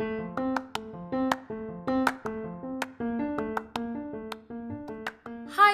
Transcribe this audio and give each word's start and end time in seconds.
Hi 0.00 0.06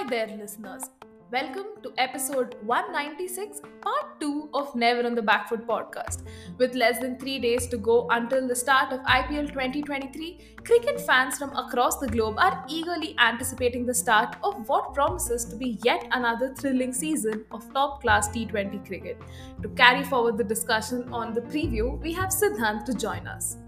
there, 0.08 0.28
listeners. 0.28 0.84
Welcome 1.30 1.66
to 1.82 1.92
episode 1.98 2.56
196, 2.62 3.60
part 3.82 4.20
2 4.20 4.48
of 4.54 4.74
Never 4.74 5.04
on 5.06 5.14
the 5.14 5.20
Backfoot 5.20 5.66
podcast. 5.66 6.22
With 6.56 6.74
less 6.74 7.00
than 7.00 7.18
three 7.18 7.38
days 7.38 7.66
to 7.66 7.76
go 7.76 8.08
until 8.08 8.48
the 8.48 8.56
start 8.56 8.94
of 8.94 9.00
IPL 9.00 9.48
2023, 9.48 10.56
cricket 10.64 11.02
fans 11.02 11.36
from 11.36 11.54
across 11.54 11.98
the 11.98 12.08
globe 12.08 12.36
are 12.38 12.64
eagerly 12.66 13.14
anticipating 13.18 13.84
the 13.84 13.92
start 13.92 14.36
of 14.42 14.66
what 14.70 14.94
promises 14.94 15.44
to 15.44 15.54
be 15.54 15.78
yet 15.84 16.08
another 16.12 16.54
thrilling 16.54 16.94
season 16.94 17.44
of 17.50 17.70
top 17.74 18.00
class 18.00 18.30
T20 18.30 18.86
cricket. 18.86 19.20
To 19.60 19.68
carry 19.68 20.02
forward 20.02 20.38
the 20.38 20.44
discussion 20.44 21.12
on 21.12 21.34
the 21.34 21.42
preview, 21.42 22.00
we 22.00 22.14
have 22.14 22.30
Siddhant 22.30 22.86
to 22.86 22.94
join 22.94 23.26
us. 23.26 23.58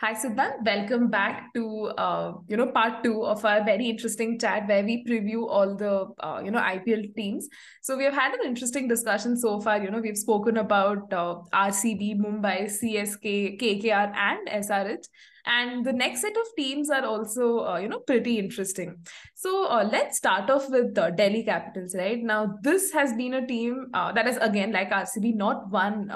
Hi 0.00 0.14
Siddhant, 0.14 0.64
welcome 0.64 1.08
back 1.10 1.52
to 1.52 1.88
uh, 1.98 2.32
you 2.48 2.56
know 2.56 2.68
part 2.72 3.04
two 3.04 3.22
of 3.22 3.44
our 3.44 3.62
very 3.62 3.86
interesting 3.86 4.38
chat 4.38 4.66
where 4.66 4.82
we 4.82 5.04
preview 5.04 5.46
all 5.46 5.76
the 5.76 6.06
uh, 6.26 6.40
you 6.42 6.50
know 6.50 6.58
IPL 6.58 7.14
teams. 7.14 7.46
So 7.82 7.98
we 7.98 8.04
have 8.04 8.14
had 8.14 8.32
an 8.32 8.46
interesting 8.46 8.88
discussion 8.88 9.36
so 9.36 9.60
far. 9.60 9.76
You 9.76 9.90
know 9.90 10.00
we've 10.00 10.16
spoken 10.16 10.56
about 10.56 11.12
uh, 11.12 11.40
RCB, 11.52 12.18
Mumbai, 12.18 12.62
CSK, 12.78 13.60
KKR, 13.60 14.16
and 14.16 14.48
SRH, 14.64 15.04
and 15.44 15.84
the 15.84 15.92
next 15.92 16.22
set 16.22 16.34
of 16.34 16.46
teams 16.56 16.88
are 16.88 17.04
also 17.04 17.58
uh, 17.66 17.76
you 17.76 17.88
know 17.88 17.98
pretty 17.98 18.38
interesting. 18.38 18.96
So 19.34 19.66
uh, 19.66 19.86
let's 19.92 20.16
start 20.16 20.48
off 20.48 20.70
with 20.70 20.94
the 20.94 21.10
Delhi 21.10 21.44
Capitals. 21.44 21.94
Right 21.94 22.22
now, 22.22 22.54
this 22.62 22.90
has 22.92 23.12
been 23.12 23.34
a 23.34 23.46
team 23.46 23.88
uh, 23.92 24.12
that 24.12 24.24
has 24.24 24.38
again 24.38 24.72
like 24.72 24.90
RCB 24.90 25.34
not 25.34 25.70
won 25.70 26.10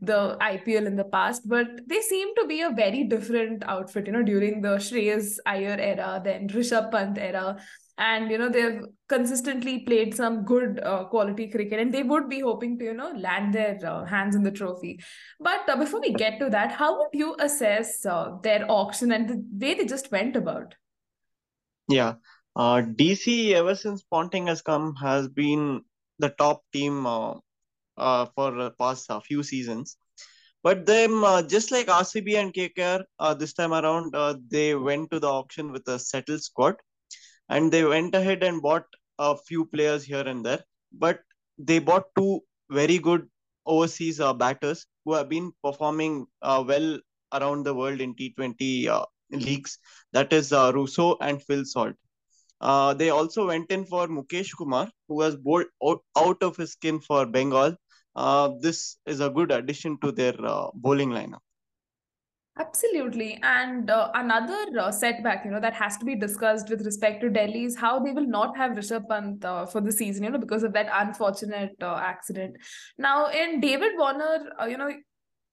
the 0.00 0.36
IPL 0.40 0.86
in 0.86 0.96
the 0.96 1.04
past, 1.04 1.48
but 1.48 1.66
they 1.86 2.00
seem 2.00 2.34
to 2.36 2.46
be 2.46 2.62
a 2.62 2.70
very 2.70 3.04
different 3.04 3.62
outfit, 3.64 4.06
you 4.06 4.12
know, 4.12 4.22
during 4.22 4.60
the 4.60 4.76
Shreyas 4.76 5.38
Iyer 5.46 5.76
era, 5.78 6.20
then 6.24 6.48
Rishabh 6.48 6.90
Pant 6.90 7.18
era. 7.18 7.56
And, 7.98 8.30
you 8.30 8.38
know, 8.38 8.48
they've 8.48 8.80
consistently 9.08 9.80
played 9.80 10.14
some 10.14 10.44
good 10.44 10.80
uh, 10.82 11.04
quality 11.04 11.48
cricket 11.48 11.78
and 11.78 11.92
they 11.92 12.02
would 12.02 12.28
be 12.28 12.40
hoping 12.40 12.78
to, 12.78 12.86
you 12.86 12.94
know, 12.94 13.12
land 13.12 13.52
their 13.54 13.78
uh, 13.84 14.04
hands 14.04 14.34
in 14.34 14.42
the 14.42 14.50
trophy. 14.50 14.98
But 15.38 15.68
uh, 15.68 15.76
before 15.76 16.00
we 16.00 16.12
get 16.12 16.38
to 16.40 16.48
that, 16.50 16.72
how 16.72 16.98
would 16.98 17.10
you 17.12 17.36
assess 17.38 18.04
uh, 18.06 18.38
their 18.42 18.64
auction 18.68 19.12
and 19.12 19.28
the 19.28 19.44
way 19.66 19.74
they 19.74 19.84
just 19.84 20.10
went 20.10 20.36
about? 20.36 20.74
Yeah. 21.88 22.14
Uh, 22.56 22.82
DC, 22.82 23.52
ever 23.52 23.74
since 23.74 24.02
Ponting 24.02 24.46
has 24.46 24.62
come, 24.62 24.94
has 24.96 25.28
been 25.28 25.82
the 26.18 26.30
top 26.30 26.62
team 26.72 27.06
uh, 27.06 27.34
uh, 28.02 28.26
for 28.34 28.70
past 28.78 29.10
uh, 29.10 29.20
few 29.20 29.42
seasons. 29.42 29.96
But 30.62 30.86
them, 30.86 31.24
uh, 31.24 31.42
just 31.42 31.72
like 31.72 31.88
RCB 31.88 32.36
and 32.36 32.52
KKR, 32.54 33.04
uh, 33.18 33.34
this 33.34 33.52
time 33.52 33.72
around, 33.72 34.14
they 34.48 34.74
went 34.74 35.10
to 35.10 35.20
the 35.20 35.28
auction 35.28 35.72
with 35.72 35.86
a 35.88 35.98
settled 35.98 36.42
squad, 36.42 36.76
and 37.48 37.72
they 37.72 37.84
went 37.84 38.14
ahead 38.14 38.42
and 38.42 38.62
bought 38.62 38.84
a 39.18 39.36
few 39.36 39.66
players 39.66 40.04
here 40.04 40.26
and 40.34 40.44
there. 40.46 40.62
But 40.92 41.20
they 41.58 41.78
bought 41.78 42.04
two 42.16 42.40
very 42.70 42.98
good 42.98 43.28
overseas 43.66 44.18
batters 44.38 44.86
who 45.04 45.14
have 45.14 45.28
been 45.28 45.52
performing 45.64 46.26
well 46.42 46.98
around 47.32 47.64
the 47.64 47.74
world 47.74 48.00
in 48.00 48.14
T20 48.14 48.88
uh, 48.88 49.04
leagues. 49.30 49.78
That 50.12 50.32
is 50.32 50.52
uh, 50.52 50.72
Rossouw 50.72 51.16
and 51.20 51.42
Phil 51.42 51.64
Salt. 51.64 51.94
Uh, 52.60 52.94
they 52.94 53.10
also 53.10 53.46
went 53.48 53.70
in 53.70 53.84
for 53.84 54.06
Mukesh 54.06 54.50
Kumar, 54.56 54.88
who 55.08 55.16
was 55.16 55.36
bowled 55.36 55.66
out 56.16 56.42
of 56.42 56.56
his 56.56 56.72
skin 56.72 57.00
for 57.00 57.26
Bengal. 57.26 57.76
Uh, 58.14 58.50
this 58.60 58.98
is 59.06 59.20
a 59.20 59.30
good 59.30 59.50
addition 59.50 59.98
to 60.00 60.12
their 60.12 60.34
uh, 60.44 60.68
bowling 60.74 61.10
lineup. 61.10 61.40
Absolutely. 62.58 63.40
And 63.42 63.88
uh, 63.88 64.10
another 64.14 64.78
uh, 64.78 64.92
setback, 64.92 65.46
you 65.46 65.50
know, 65.50 65.60
that 65.60 65.72
has 65.72 65.96
to 65.96 66.04
be 66.04 66.14
discussed 66.14 66.68
with 66.68 66.84
respect 66.84 67.22
to 67.22 67.30
Delhi 67.30 67.64
is 67.64 67.76
how 67.76 67.98
they 67.98 68.12
will 68.12 68.26
not 68.26 68.54
have 68.58 68.72
Rishabh 68.72 69.08
Pant 69.08 69.42
uh, 69.42 69.64
for 69.64 69.80
the 69.80 69.90
season, 69.90 70.24
you 70.24 70.30
know, 70.30 70.38
because 70.38 70.62
of 70.62 70.74
that 70.74 70.88
unfortunate 70.92 71.74
uh, 71.80 71.94
accident. 71.94 72.56
Now, 72.98 73.28
in 73.28 73.60
David 73.60 73.92
Warner, 73.96 74.50
you 74.68 74.76
know, 74.76 74.90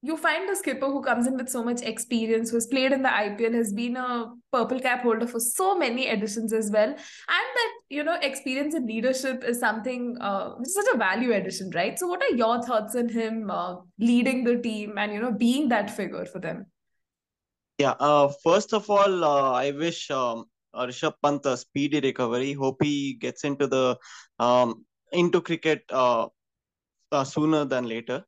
you 0.01 0.15
find 0.15 0.49
a 0.49 0.55
skipper 0.55 0.85
who 0.85 1.01
comes 1.01 1.27
in 1.27 1.35
with 1.35 1.49
so 1.49 1.63
much 1.63 1.81
experience, 1.81 2.49
who 2.49 2.55
has 2.55 2.67
played 2.67 2.93
in 2.93 3.01
the 3.01 3.09
IPL, 3.09 3.53
has 3.53 3.73
been 3.73 3.97
a 3.97 4.31
purple 4.51 4.79
cap 4.79 5.01
holder 5.01 5.27
for 5.27 5.39
so 5.39 5.77
many 5.77 6.07
editions 6.07 6.53
as 6.53 6.71
well. 6.71 6.87
And 6.87 6.97
that, 6.97 7.71
you 7.89 8.03
know, 8.03 8.17
experience 8.21 8.75
in 8.75 8.87
leadership 8.87 9.43
is 9.43 9.59
something, 9.59 10.17
uh, 10.21 10.55
such 10.63 10.85
a 10.93 10.97
value 10.97 11.33
addition, 11.33 11.69
right? 11.75 11.99
So, 11.99 12.07
what 12.07 12.21
are 12.21 12.35
your 12.35 12.63
thoughts 12.63 12.95
on 12.95 13.09
him 13.09 13.51
uh, 13.51 13.75
leading 13.99 14.45
the 14.45 14.57
team 14.57 14.97
and, 14.97 15.13
you 15.13 15.19
know, 15.19 15.33
being 15.33 15.67
that 15.69 15.89
figure 15.89 16.25
for 16.25 16.39
them? 16.39 16.65
Yeah, 17.77 17.95
uh, 17.99 18.31
first 18.43 18.73
of 18.73 18.89
all, 18.89 19.23
uh, 19.23 19.51
I 19.51 19.71
wish 19.71 20.09
um, 20.11 20.45
Rishabh 20.73 21.15
Pant 21.21 21.45
a 21.45 21.57
speedy 21.57 21.99
recovery. 21.99 22.53
Hope 22.53 22.83
he 22.83 23.13
gets 23.13 23.43
into 23.43 23.67
the 23.67 23.97
um, 24.37 24.85
into 25.11 25.41
cricket 25.41 25.83
uh, 25.89 26.27
uh, 27.11 27.23
sooner 27.23 27.65
than 27.65 27.87
later. 27.87 28.23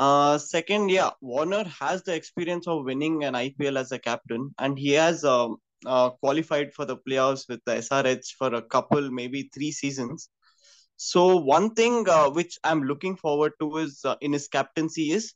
Uh, 0.00 0.38
second, 0.38 0.88
yeah, 0.88 1.10
Warner 1.20 1.62
has 1.64 2.02
the 2.02 2.14
experience 2.14 2.66
of 2.66 2.86
winning 2.86 3.22
an 3.24 3.34
IPL 3.34 3.76
as 3.76 3.92
a 3.92 3.98
captain, 3.98 4.50
and 4.58 4.78
he 4.78 4.92
has 4.92 5.24
um, 5.24 5.58
uh, 5.84 6.08
qualified 6.22 6.72
for 6.72 6.86
the 6.86 6.96
playoffs 6.96 7.46
with 7.50 7.60
the 7.66 7.72
SRH 7.72 8.34
for 8.38 8.54
a 8.54 8.62
couple, 8.62 9.10
maybe 9.10 9.50
three 9.52 9.70
seasons. 9.70 10.30
So 10.96 11.36
one 11.36 11.74
thing 11.74 12.08
uh, 12.08 12.30
which 12.30 12.58
I'm 12.64 12.84
looking 12.84 13.14
forward 13.14 13.52
to 13.60 13.76
is 13.76 14.00
uh, 14.06 14.16
in 14.22 14.32
his 14.32 14.48
captaincy 14.48 15.10
is 15.10 15.34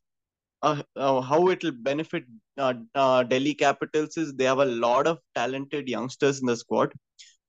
uh, 0.63 0.83
uh, 0.97 1.21
how 1.21 1.49
it 1.49 1.63
will 1.63 1.73
benefit 1.73 2.25
Delhi 2.57 3.55
Capitals 3.55 4.17
is 4.17 4.33
they 4.33 4.45
have 4.45 4.61
a 4.61 4.65
lot 4.87 5.07
of 5.07 5.19
talented 5.35 5.91
youngsters 5.91 6.41
in 6.41 6.47
the 6.47 6.57
squad 6.57 6.91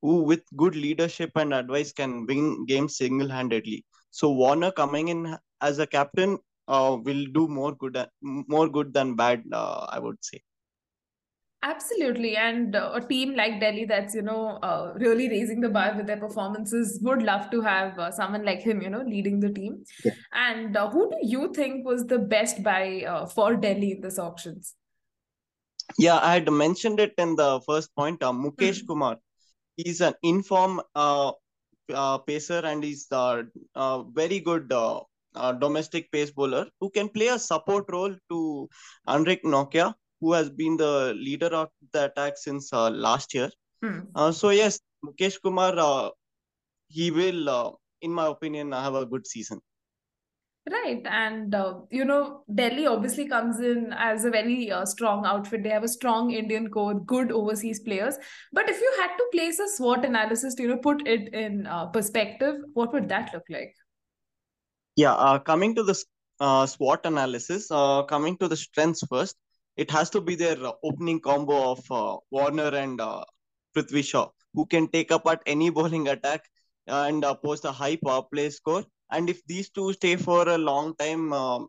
who, 0.01 0.23
with 0.23 0.41
good 0.57 0.75
leadership 0.75 1.31
and 1.35 1.53
advice, 1.53 1.93
can 1.93 2.25
win 2.25 2.65
games 2.65 2.97
single-handedly. 2.97 3.85
So 4.11 4.31
Warner 4.31 4.71
coming 4.71 5.07
in 5.07 5.37
as 5.61 5.79
a 5.79 5.87
captain 5.87 6.39
uh, 6.67 6.97
will 7.03 7.25
do 7.33 7.47
more 7.47 7.75
good 7.75 7.97
more 8.21 8.67
good 8.67 8.93
than 8.93 9.15
bad 9.15 9.43
uh, 9.51 9.85
i 9.89 9.99
would 9.99 10.17
say. 10.21 10.41
Absolutely. 11.63 12.35
And 12.37 12.75
uh, 12.75 12.91
a 12.93 13.01
team 13.01 13.33
like 13.35 13.59
delhi 13.59 13.85
that's 13.85 14.13
you 14.13 14.21
know 14.21 14.59
uh, 14.61 14.93
really 14.97 15.27
raising 15.29 15.61
the 15.61 15.69
bar 15.69 15.95
with 15.97 16.05
their 16.05 16.17
performances 16.17 16.99
would 17.01 17.23
love 17.23 17.49
to 17.49 17.61
have 17.61 17.97
uh, 17.97 18.11
someone 18.11 18.45
like 18.45 18.59
him 18.59 18.83
you 18.83 18.89
know 18.91 19.01
leading 19.01 19.39
the 19.39 19.49
team. 19.51 19.83
Yeah. 20.03 20.11
and 20.33 20.77
uh, 20.77 20.89
who 20.91 21.09
do 21.09 21.17
you 21.23 21.51
think 21.53 21.83
was 21.83 22.05
the 22.05 22.19
best 22.19 22.61
buy 22.61 23.27
for 23.33 23.55
delhi 23.55 23.93
in 23.93 24.01
this 24.01 24.19
auctions? 24.19 24.75
Yeah 25.97 26.19
i 26.19 26.33
had 26.33 26.51
mentioned 26.51 26.99
it 26.99 27.13
in 27.17 27.35
the 27.35 27.59
first 27.65 27.95
point 27.95 28.19
mukesh 28.19 28.83
mm-hmm. 28.83 28.87
kumar. 28.87 29.17
He's 29.75 30.01
an 30.01 30.13
inform 30.21 30.81
pacer 32.27 32.61
and 32.63 32.83
he's 32.83 33.07
uh, 33.11 34.03
very 34.03 34.39
good 34.39 34.71
uh, 35.35 35.51
domestic 35.51 36.11
pace 36.11 36.31
bowler 36.31 36.67
who 36.79 36.89
can 36.89 37.09
play 37.09 37.27
a 37.27 37.39
support 37.39 37.85
role 37.89 38.15
to 38.29 38.69
Anrich 39.07 39.43
Nortje, 39.43 39.93
who 40.21 40.33
has 40.33 40.49
been 40.49 40.77
the 40.77 41.13
leader 41.15 41.47
of 41.47 41.69
the 41.93 42.05
attack 42.05 42.37
since 42.37 42.71
uh, 42.73 42.89
last 42.89 43.33
year. 43.33 43.49
Hmm. 43.81 43.99
Uh, 44.15 44.31
so 44.31 44.49
yes, 44.49 44.79
Mukesh 45.05 45.41
Kumar, 45.41 45.73
uh, 45.77 46.09
he 46.87 47.11
will, 47.11 47.49
uh, 47.49 47.71
in 48.01 48.11
my 48.11 48.27
opinion, 48.27 48.71
have 48.71 48.95
a 48.95 49.05
good 49.05 49.27
season. 49.27 49.59
Right. 50.67 51.05
And, 51.05 51.53
uh, 51.53 51.81
you 51.91 52.05
know, 52.05 52.43
Delhi 52.55 52.87
obviously 52.87 53.27
comes 53.27 53.59
in 53.59 53.93
as 53.95 54.25
a 54.25 54.31
very 54.31 54.71
uh, 54.71 54.83
strong 54.85 55.23
outfit. 55.23 55.61
They 55.61 55.69
have 55.69 55.83
a 55.83 55.87
strong 55.87 56.31
Indian 56.31 56.69
core, 56.69 56.99
good 56.99 57.31
overseas 57.31 57.81
players. 57.81 58.15
But 58.51 58.67
if 58.67 58.81
you 58.81 58.93
had 58.99 59.15
to 59.15 59.25
place 59.31 59.59
a 59.59 59.67
SWOT 59.67 60.05
analysis 60.05 60.55
to, 60.55 60.63
you 60.63 60.69
know, 60.69 60.77
put 60.77 61.07
it 61.07 61.31
in 61.35 61.67
uh, 61.67 61.85
perspective, 61.87 62.55
what 62.73 62.91
would 62.93 63.07
that 63.09 63.31
look 63.31 63.43
like? 63.47 63.75
Yeah, 64.97 65.13
uh, 65.13 65.39
coming 65.39 65.75
to 65.75 65.83
the 65.83 66.01
uh, 66.39 66.65
SWOT 66.65 67.05
analysis, 67.05 67.69
uh, 67.69 68.03
coming 68.03 68.37
to 68.37 68.47
the 68.47 68.55
strengths 68.55 69.03
first, 69.09 69.35
it 69.75 69.91
has 69.91 70.09
to 70.11 70.21
be 70.21 70.35
their 70.35 70.57
opening 70.83 71.19
combo 71.19 71.71
of 71.71 71.91
uh, 71.91 72.15
Warner 72.31 72.73
and 72.73 73.01
uh, 73.01 73.25
Prithvi 73.75 74.05
Shaw, 74.05 74.29
who 74.53 74.65
can 74.65 74.87
take 74.87 75.11
apart 75.11 75.41
any 75.45 75.69
bowling 75.69 76.07
attack 76.07 76.45
and 76.87 77.25
uh, 77.25 77.35
post 77.35 77.65
a 77.65 77.73
high 77.73 77.97
power 77.97 78.23
play 78.23 78.49
score. 78.49 78.85
And 79.11 79.29
if 79.29 79.45
these 79.47 79.69
two 79.69 79.91
stay 79.91 80.15
for 80.15 80.47
a 80.47 80.57
long 80.57 80.95
time, 80.95 81.29
no 81.29 81.67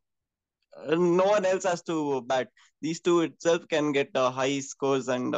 one 1.24 1.44
else 1.44 1.64
has 1.64 1.82
to 1.82 2.22
bat. 2.22 2.48
These 2.80 3.00
two 3.00 3.22
itself 3.22 3.66
can 3.68 3.90
get 3.90 4.10
high 4.14 4.60
scores 4.60 5.08
and 5.08 5.34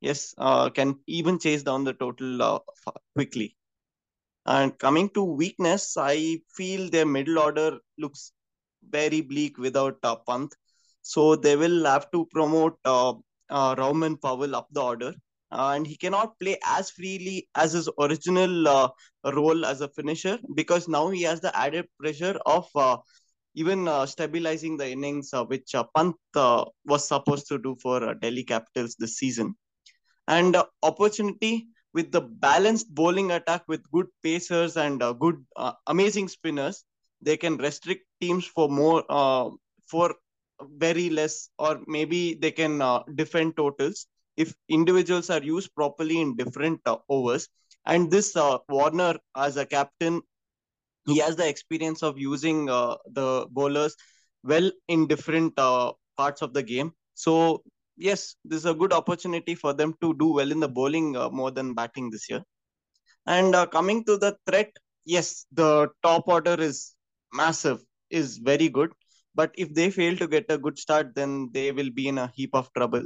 yes, 0.00 0.34
can 0.74 0.98
even 1.06 1.38
chase 1.38 1.62
down 1.62 1.84
the 1.84 1.92
total 1.92 2.64
quickly. 3.14 3.56
And 4.46 4.78
coming 4.78 5.10
to 5.10 5.24
weakness, 5.24 5.96
I 5.96 6.40
feel 6.54 6.88
their 6.88 7.06
middle 7.06 7.38
order 7.38 7.78
looks 7.98 8.32
very 8.88 9.20
bleak 9.20 9.58
without 9.58 9.98
uh, 10.04 10.16
Pant. 10.28 10.54
So 11.02 11.36
they 11.36 11.56
will 11.56 11.84
have 11.84 12.10
to 12.12 12.26
promote 12.32 12.78
uh, 12.84 13.14
uh, 13.50 13.74
Rovman 13.74 14.20
Powell 14.20 14.54
up 14.54 14.68
the 14.70 14.82
order. 14.82 15.14
And 15.50 15.86
he 15.86 15.96
cannot 15.96 16.38
play 16.40 16.58
as 16.64 16.90
freely 16.90 17.48
as 17.54 17.72
his 17.72 17.88
original 18.00 18.68
uh, 18.68 18.88
role 19.24 19.64
as 19.64 19.80
a 19.80 19.88
finisher 19.88 20.38
because 20.54 20.88
now 20.88 21.08
he 21.10 21.22
has 21.22 21.40
the 21.40 21.56
added 21.56 21.86
pressure 22.00 22.38
of 22.46 22.68
uh, 22.74 22.96
even 23.54 23.88
uh, 23.88 24.06
stabilizing 24.06 24.76
the 24.76 24.90
innings 24.90 25.32
uh, 25.32 25.44
which 25.44 25.74
uh, 25.74 25.84
Pant 25.94 26.14
was 26.34 27.08
supposed 27.08 27.46
to 27.48 27.58
do 27.58 27.76
for 27.80 28.14
Delhi 28.14 28.44
Capitals 28.44 28.96
this 28.98 29.16
season. 29.16 29.54
And 30.28 30.56
opportunity 30.82 31.68
with 31.96 32.12
the 32.12 32.20
balanced 32.20 32.88
bowling 32.94 33.30
attack 33.30 33.62
with 33.68 33.90
good 33.90 34.06
pacers 34.22 34.76
and 34.76 35.02
uh, 35.02 35.14
good, 35.14 35.42
uh, 35.56 35.72
amazing 35.86 36.28
spinners, 36.28 36.84
they 37.22 37.38
can 37.38 37.56
restrict 37.56 38.04
teams 38.20 38.44
for 38.44 38.68
more, 38.68 39.02
uh, 39.08 39.48
for 39.86 40.14
very 40.76 41.08
less, 41.08 41.48
or 41.58 41.80
maybe 41.86 42.34
they 42.34 42.50
can 42.50 42.82
uh, 42.82 43.02
defend 43.14 43.56
totals 43.56 44.08
if 44.36 44.54
individuals 44.68 45.30
are 45.30 45.42
used 45.42 45.74
properly 45.74 46.20
in 46.20 46.36
different 46.36 46.78
uh, 46.84 46.98
overs. 47.08 47.48
And 47.86 48.10
this 48.10 48.36
uh, 48.36 48.58
Warner, 48.68 49.14
as 49.34 49.56
a 49.56 49.64
captain, 49.64 50.20
he 51.06 51.18
has 51.20 51.34
the 51.36 51.48
experience 51.48 52.02
of 52.02 52.18
using 52.18 52.66
the 52.66 53.46
bowlers 53.50 53.96
well 54.44 54.70
in 54.88 55.06
different 55.06 55.56
parts 55.56 56.42
of 56.42 56.52
the 56.52 56.62
game. 56.62 56.92
So 57.14 57.62
yes, 57.96 58.36
this 58.44 58.60
is 58.60 58.66
a 58.66 58.74
good 58.74 58.92
opportunity 58.92 59.54
for 59.54 59.72
them 59.72 59.94
to 60.00 60.14
do 60.14 60.32
well 60.32 60.50
in 60.50 60.60
the 60.60 60.68
bowling 60.68 61.16
uh, 61.16 61.28
more 61.30 61.50
than 61.50 61.74
batting 61.74 62.10
this 62.10 62.28
year. 62.28 62.42
And 63.26 63.54
uh, 63.54 63.66
coming 63.66 64.04
to 64.04 64.16
the 64.16 64.36
threat, 64.46 64.70
yes, 65.04 65.46
the 65.52 65.88
top 66.02 66.28
order 66.28 66.54
is 66.60 66.94
massive, 67.32 67.80
is 68.10 68.38
very 68.38 68.68
good. 68.68 68.92
But 69.34 69.52
if 69.58 69.74
they 69.74 69.90
fail 69.90 70.16
to 70.16 70.26
get 70.26 70.46
a 70.48 70.58
good 70.58 70.78
start, 70.78 71.14
then 71.14 71.50
they 71.52 71.72
will 71.72 71.90
be 71.90 72.08
in 72.08 72.18
a 72.18 72.32
heap 72.34 72.50
of 72.54 72.72
trouble. 72.72 73.04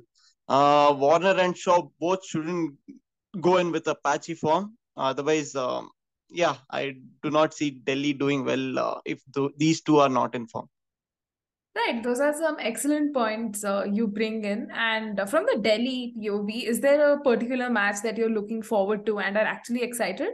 Uh, 0.49 0.95
Warner 0.97 1.37
and 1.39 1.57
Shaw 1.57 1.89
both 1.99 2.25
shouldn't 2.25 2.75
go 3.41 3.57
in 3.57 3.73
with 3.73 3.87
a 3.89 3.95
patchy 3.95 4.35
form. 4.35 4.77
Otherwise, 4.97 5.55
um, 5.55 5.91
yeah, 6.29 6.57
I 6.71 6.97
do 7.23 7.31
not 7.31 7.55
see 7.55 7.71
Delhi 7.71 8.13
doing 8.13 8.45
well 8.45 8.79
uh, 8.79 9.01
if 9.05 9.21
th- 9.35 9.53
these 9.57 9.81
two 9.83 9.99
are 9.99 10.09
not 10.09 10.35
in 10.35 10.47
form. 10.47 10.69
Right, 11.77 12.03
those 12.03 12.19
are 12.19 12.35
some 12.35 12.57
excellent 12.59 13.15
points 13.15 13.63
uh, 13.65 13.85
you 13.91 14.09
bring 14.09 14.45
in. 14.45 14.69
And 14.75 15.21
uh, 15.21 15.27
from 15.27 15.47
the 15.47 15.61
Delhi 15.61 16.13
POV, 16.19 16.65
is 16.67 16.81
there 16.81 17.13
a 17.13 17.21
particular 17.21 17.71
match 17.71 18.03
that 18.03 18.19
you're 18.19 18.29
looking 18.29 18.61
forward 18.61 19.07
to 19.07 19.21
and 19.21 19.37
are 19.37 19.47
actually 19.47 19.83
excited? 19.83 20.31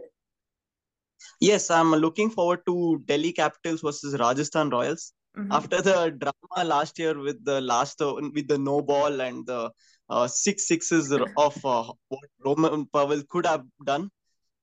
Yes, 1.40 1.70
I'm 1.70 1.90
looking 1.90 2.30
forward 2.30 2.60
to 2.66 3.02
Delhi 3.04 3.32
Capitals 3.32 3.82
versus 3.82 4.18
Rajasthan 4.18 4.70
Royals. 4.70 5.12
Mhm. 5.36 5.48
After 5.50 5.82
the 5.82 6.10
drama 6.10 6.68
last 6.68 6.98
year 6.98 7.18
with 7.18 7.44
the 7.44 7.60
last 7.60 8.00
uh, 8.00 8.14
with 8.34 8.48
the 8.48 8.56
no 8.56 8.80
ball 8.80 9.20
and 9.20 9.44
the 9.46 9.70
uh, 10.08 10.26
six 10.26 10.66
sixes 10.66 11.12
of 11.36 11.64
uh, 11.64 11.92
what 12.08 12.30
Rovman 12.44 12.90
Powell 12.90 13.22
could 13.28 13.44
have 13.44 13.64
done, 13.84 14.10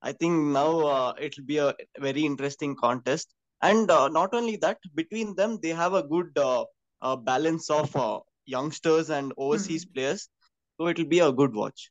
I 0.02 0.12
think 0.12 0.34
now 0.52 0.80
uh, 0.80 1.12
it'll 1.20 1.44
be 1.44 1.58
a 1.58 1.74
very 2.00 2.24
interesting 2.24 2.74
contest. 2.74 3.32
And 3.64 3.90
uh, 3.90 4.08
not 4.08 4.34
only 4.34 4.56
that, 4.56 4.78
between 4.94 5.34
them 5.34 5.58
they 5.62 5.70
have 5.70 5.94
a 5.94 6.02
good 6.02 6.36
uh, 6.36 6.64
uh, 7.00 7.16
balance 7.16 7.70
of 7.70 7.94
uh, 7.96 8.20
youngsters 8.44 9.10
and 9.10 9.32
overseas 9.38 9.84
players, 9.86 10.28
so 10.76 10.88
it'll 10.88 11.06
be 11.06 11.20
a 11.20 11.32
good 11.32 11.54
watch. 11.54 11.90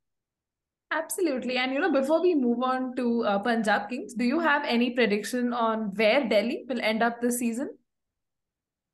Absolutely. 0.91 1.57
And 1.57 1.73
you 1.73 1.79
know, 1.79 1.91
before 1.91 2.21
we 2.21 2.35
move 2.35 2.61
on 2.61 2.95
to 2.97 3.23
uh, 3.23 3.39
Punjab 3.39 3.89
Kings, 3.89 4.13
do 4.13 4.23
you 4.23 4.39
have 4.39 4.63
any 4.65 4.91
prediction 4.91 5.51
on 5.51 5.85
where 5.95 6.29
Delhi 6.29 6.65
will 6.69 6.81
end 6.81 7.01
up 7.01 7.19
this 7.21 7.39
season? 7.39 7.71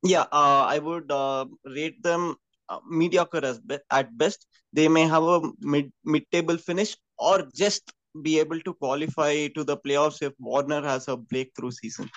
Yeah, 0.02 0.24
uh, 0.32 0.64
I 0.74 0.78
would 0.78 1.12
uh, 1.12 1.44
rate 1.66 2.02
them 2.02 2.36
uh, 2.70 2.78
mediocre 2.88 3.44
as 3.44 3.60
be- 3.60 3.84
at 3.90 4.16
best. 4.16 4.46
They 4.72 4.88
may 4.88 5.02
have 5.02 5.24
a 5.24 5.40
mid 5.60 5.92
mid-table 6.04 6.56
finish 6.56 6.96
or 7.18 7.46
just 7.54 7.92
be 8.22 8.38
able 8.38 8.60
to 8.60 8.72
qualify 8.74 9.48
to 9.48 9.64
the 9.64 9.76
playoffs 9.76 10.22
if 10.22 10.32
Warner 10.38 10.82
has 10.82 11.08
a 11.08 11.18
breakthrough 11.18 11.72
season. 11.72 12.08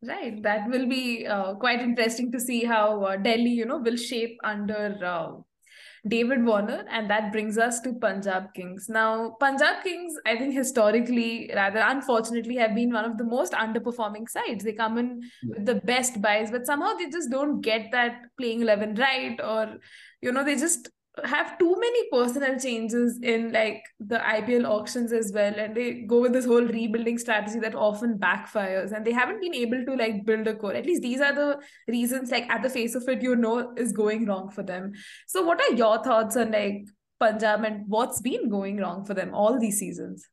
Right, 0.00 0.40
that 0.44 0.68
will 0.68 0.86
be 0.86 1.26
uh, 1.26 1.54
quite 1.54 1.80
interesting 1.80 2.30
to 2.30 2.38
see 2.38 2.64
how 2.64 3.02
uh, 3.02 3.16
Delhi, 3.16 3.50
you 3.50 3.66
know, 3.66 3.78
will 3.78 3.96
shape 3.96 4.38
under 4.44 4.96
uh, 5.04 5.32
David 6.06 6.44
Warner, 6.44 6.84
and 6.88 7.10
that 7.10 7.32
brings 7.32 7.58
us 7.58 7.80
to 7.80 7.94
Punjab 7.94 8.54
Kings. 8.54 8.88
Now, 8.88 9.36
Punjab 9.40 9.82
Kings, 9.82 10.14
I 10.24 10.36
think 10.36 10.54
historically, 10.54 11.50
rather 11.52 11.80
unfortunately, 11.80 12.54
have 12.56 12.76
been 12.76 12.92
one 12.92 13.06
of 13.06 13.18
the 13.18 13.24
most 13.24 13.52
underperforming 13.54 14.28
sides. 14.28 14.62
They 14.62 14.72
come 14.72 14.98
in 14.98 15.20
with 15.42 15.66
the 15.66 15.74
best 15.74 16.22
buys, 16.22 16.52
but 16.52 16.64
somehow 16.64 16.94
they 16.94 17.10
just 17.10 17.28
don't 17.28 17.60
get 17.60 17.90
that 17.90 18.20
playing 18.38 18.60
11 18.60 18.94
right, 18.94 19.40
or, 19.42 19.78
you 20.22 20.30
know, 20.30 20.44
they 20.44 20.54
just 20.54 20.90
have 21.24 21.58
too 21.58 21.76
many 21.78 22.08
personnel 22.10 22.58
changes 22.58 23.18
in 23.22 23.52
like 23.52 23.84
the 24.00 24.18
IPL 24.18 24.66
auctions 24.66 25.12
as 25.12 25.32
well, 25.32 25.54
and 25.56 25.74
they 25.76 26.02
go 26.02 26.20
with 26.20 26.32
this 26.32 26.44
whole 26.44 26.64
rebuilding 26.64 27.18
strategy 27.18 27.58
that 27.60 27.74
often 27.74 28.18
backfires, 28.18 28.92
and 28.92 29.04
they 29.04 29.12
haven't 29.12 29.40
been 29.40 29.54
able 29.54 29.84
to 29.84 29.94
like 29.94 30.24
build 30.24 30.46
a 30.46 30.54
core. 30.54 30.74
At 30.74 30.86
least 30.86 31.02
these 31.02 31.20
are 31.20 31.34
the 31.34 31.58
reasons, 31.86 32.30
like 32.30 32.48
at 32.50 32.62
the 32.62 32.70
face 32.70 32.94
of 32.94 33.08
it, 33.08 33.22
you 33.22 33.36
know, 33.36 33.72
is 33.76 33.92
going 33.92 34.26
wrong 34.26 34.50
for 34.50 34.62
them. 34.62 34.92
So, 35.26 35.42
what 35.42 35.60
are 35.60 35.74
your 35.74 36.02
thoughts 36.02 36.36
on 36.36 36.52
like 36.52 36.86
Punjab 37.20 37.64
and 37.64 37.84
what's 37.88 38.20
been 38.20 38.48
going 38.48 38.76
wrong 38.78 39.04
for 39.04 39.14
them 39.14 39.34
all 39.34 39.58
these 39.58 39.78
seasons? 39.78 40.26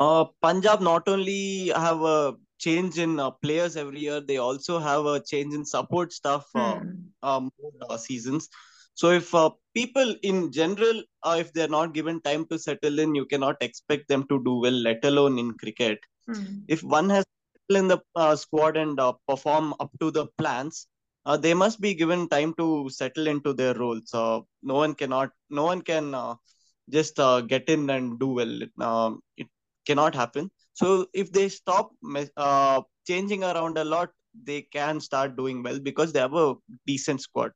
Uh, 0.00 0.24
Punjab 0.42 0.80
not 0.80 1.08
only 1.08 1.68
have 1.68 2.00
a 2.02 2.34
change 2.58 2.98
in 2.98 3.20
uh, 3.20 3.30
players 3.30 3.76
every 3.76 4.00
year, 4.00 4.20
they 4.20 4.38
also 4.38 4.78
have 4.78 5.04
a 5.06 5.20
change 5.22 5.54
in 5.54 5.64
support 5.64 6.12
staff 6.12 6.46
uh, 6.54 6.74
Hmm. 6.74 6.88
uh, 7.22 7.40
more 7.40 7.72
uh, 7.90 7.96
seasons. 7.96 8.48
So 8.94 9.10
if 9.10 9.34
uh, 9.34 9.50
people 9.74 10.14
in 10.22 10.52
general, 10.52 11.02
uh, 11.22 11.36
if 11.40 11.52
they're 11.52 11.68
not 11.68 11.94
given 11.94 12.20
time 12.22 12.46
to 12.46 12.58
settle 12.58 12.98
in, 12.98 13.14
you 13.14 13.26
cannot 13.26 13.56
expect 13.60 14.08
them 14.08 14.26
to 14.28 14.42
do 14.44 14.54
well, 14.60 14.72
let 14.72 15.04
alone 15.04 15.38
in 15.38 15.52
cricket. 15.54 15.98
Hmm. 16.26 16.60
If 16.68 16.82
one 16.82 17.10
has 17.10 17.24
in 17.70 17.88
the 17.88 17.98
uh, 18.14 18.36
squad 18.36 18.76
and 18.76 18.98
uh, 19.00 19.14
perform 19.28 19.74
up 19.80 19.90
to 20.00 20.10
the 20.10 20.26
plans, 20.38 20.86
uh, 21.26 21.36
they 21.36 21.54
must 21.54 21.80
be 21.80 21.94
given 21.94 22.28
time 22.28 22.54
to 22.58 22.88
settle 22.90 23.26
into 23.26 23.52
their 23.52 23.74
roles. 23.74 24.12
Uh, 24.12 24.40
no 24.62 24.74
one 24.74 24.94
cannot, 24.94 25.30
no 25.50 25.64
one 25.64 25.80
can 25.82 26.14
uh, 26.14 26.34
just 26.90 27.18
uh, 27.18 27.40
get 27.40 27.68
in 27.68 27.88
and 27.90 28.18
do 28.18 28.28
well. 28.28 28.60
It 29.36 29.48
cannot 29.86 30.14
happen. 30.14 30.50
So 30.74 31.06
if 31.14 31.32
they 31.32 31.48
stop 31.48 31.90
uh, 32.36 32.82
changing 33.06 33.44
around 33.44 33.78
a 33.78 33.84
lot, 33.84 34.10
they 34.44 34.62
can 34.62 35.00
start 35.00 35.36
doing 35.36 35.62
well 35.62 35.78
because 35.78 36.12
they 36.12 36.20
have 36.20 36.34
a 36.34 36.54
decent 36.86 37.22
squad. 37.22 37.52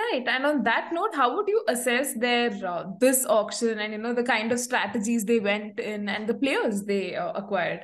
Right. 0.00 0.26
And 0.26 0.46
on 0.46 0.62
that 0.64 0.92
note, 0.92 1.14
how 1.14 1.36
would 1.36 1.48
you 1.48 1.62
assess 1.68 2.14
their 2.14 2.50
uh, 2.66 2.84
this 2.98 3.26
auction 3.26 3.80
and 3.80 3.92
you 3.92 3.98
know 3.98 4.14
the 4.14 4.22
kind 4.22 4.50
of 4.50 4.58
strategies 4.58 5.24
they 5.24 5.40
went 5.40 5.78
in 5.78 6.08
and 6.08 6.28
the 6.28 6.34
players 6.34 6.84
they 6.84 7.16
uh, 7.16 7.32
acquired? 7.32 7.82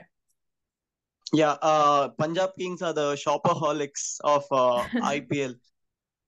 Yeah, 1.33 1.57
uh, 1.61 2.09
Punjab 2.11 2.51
Kings 2.59 2.81
are 2.81 2.93
the 2.93 3.15
shopaholics 3.15 4.19
of 4.25 4.45
uh, 4.51 4.85
IPL. 5.15 5.55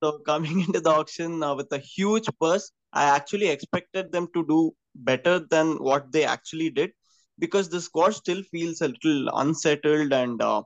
So 0.02 0.18
coming 0.18 0.60
into 0.60 0.80
the 0.80 0.90
auction 0.90 1.42
uh, 1.42 1.54
with 1.54 1.72
a 1.72 1.78
huge 1.78 2.28
purse, 2.40 2.70
I 2.92 3.04
actually 3.04 3.48
expected 3.48 4.12
them 4.12 4.28
to 4.34 4.44
do 4.46 4.72
better 4.94 5.38
than 5.38 5.76
what 5.76 6.12
they 6.12 6.24
actually 6.24 6.70
did 6.70 6.90
because 7.38 7.68
the 7.68 7.80
squad 7.80 8.14
still 8.14 8.42
feels 8.42 8.80
a 8.80 8.88
little 8.88 9.28
unsettled 9.34 10.12
and 10.12 10.42
uh, 10.42 10.62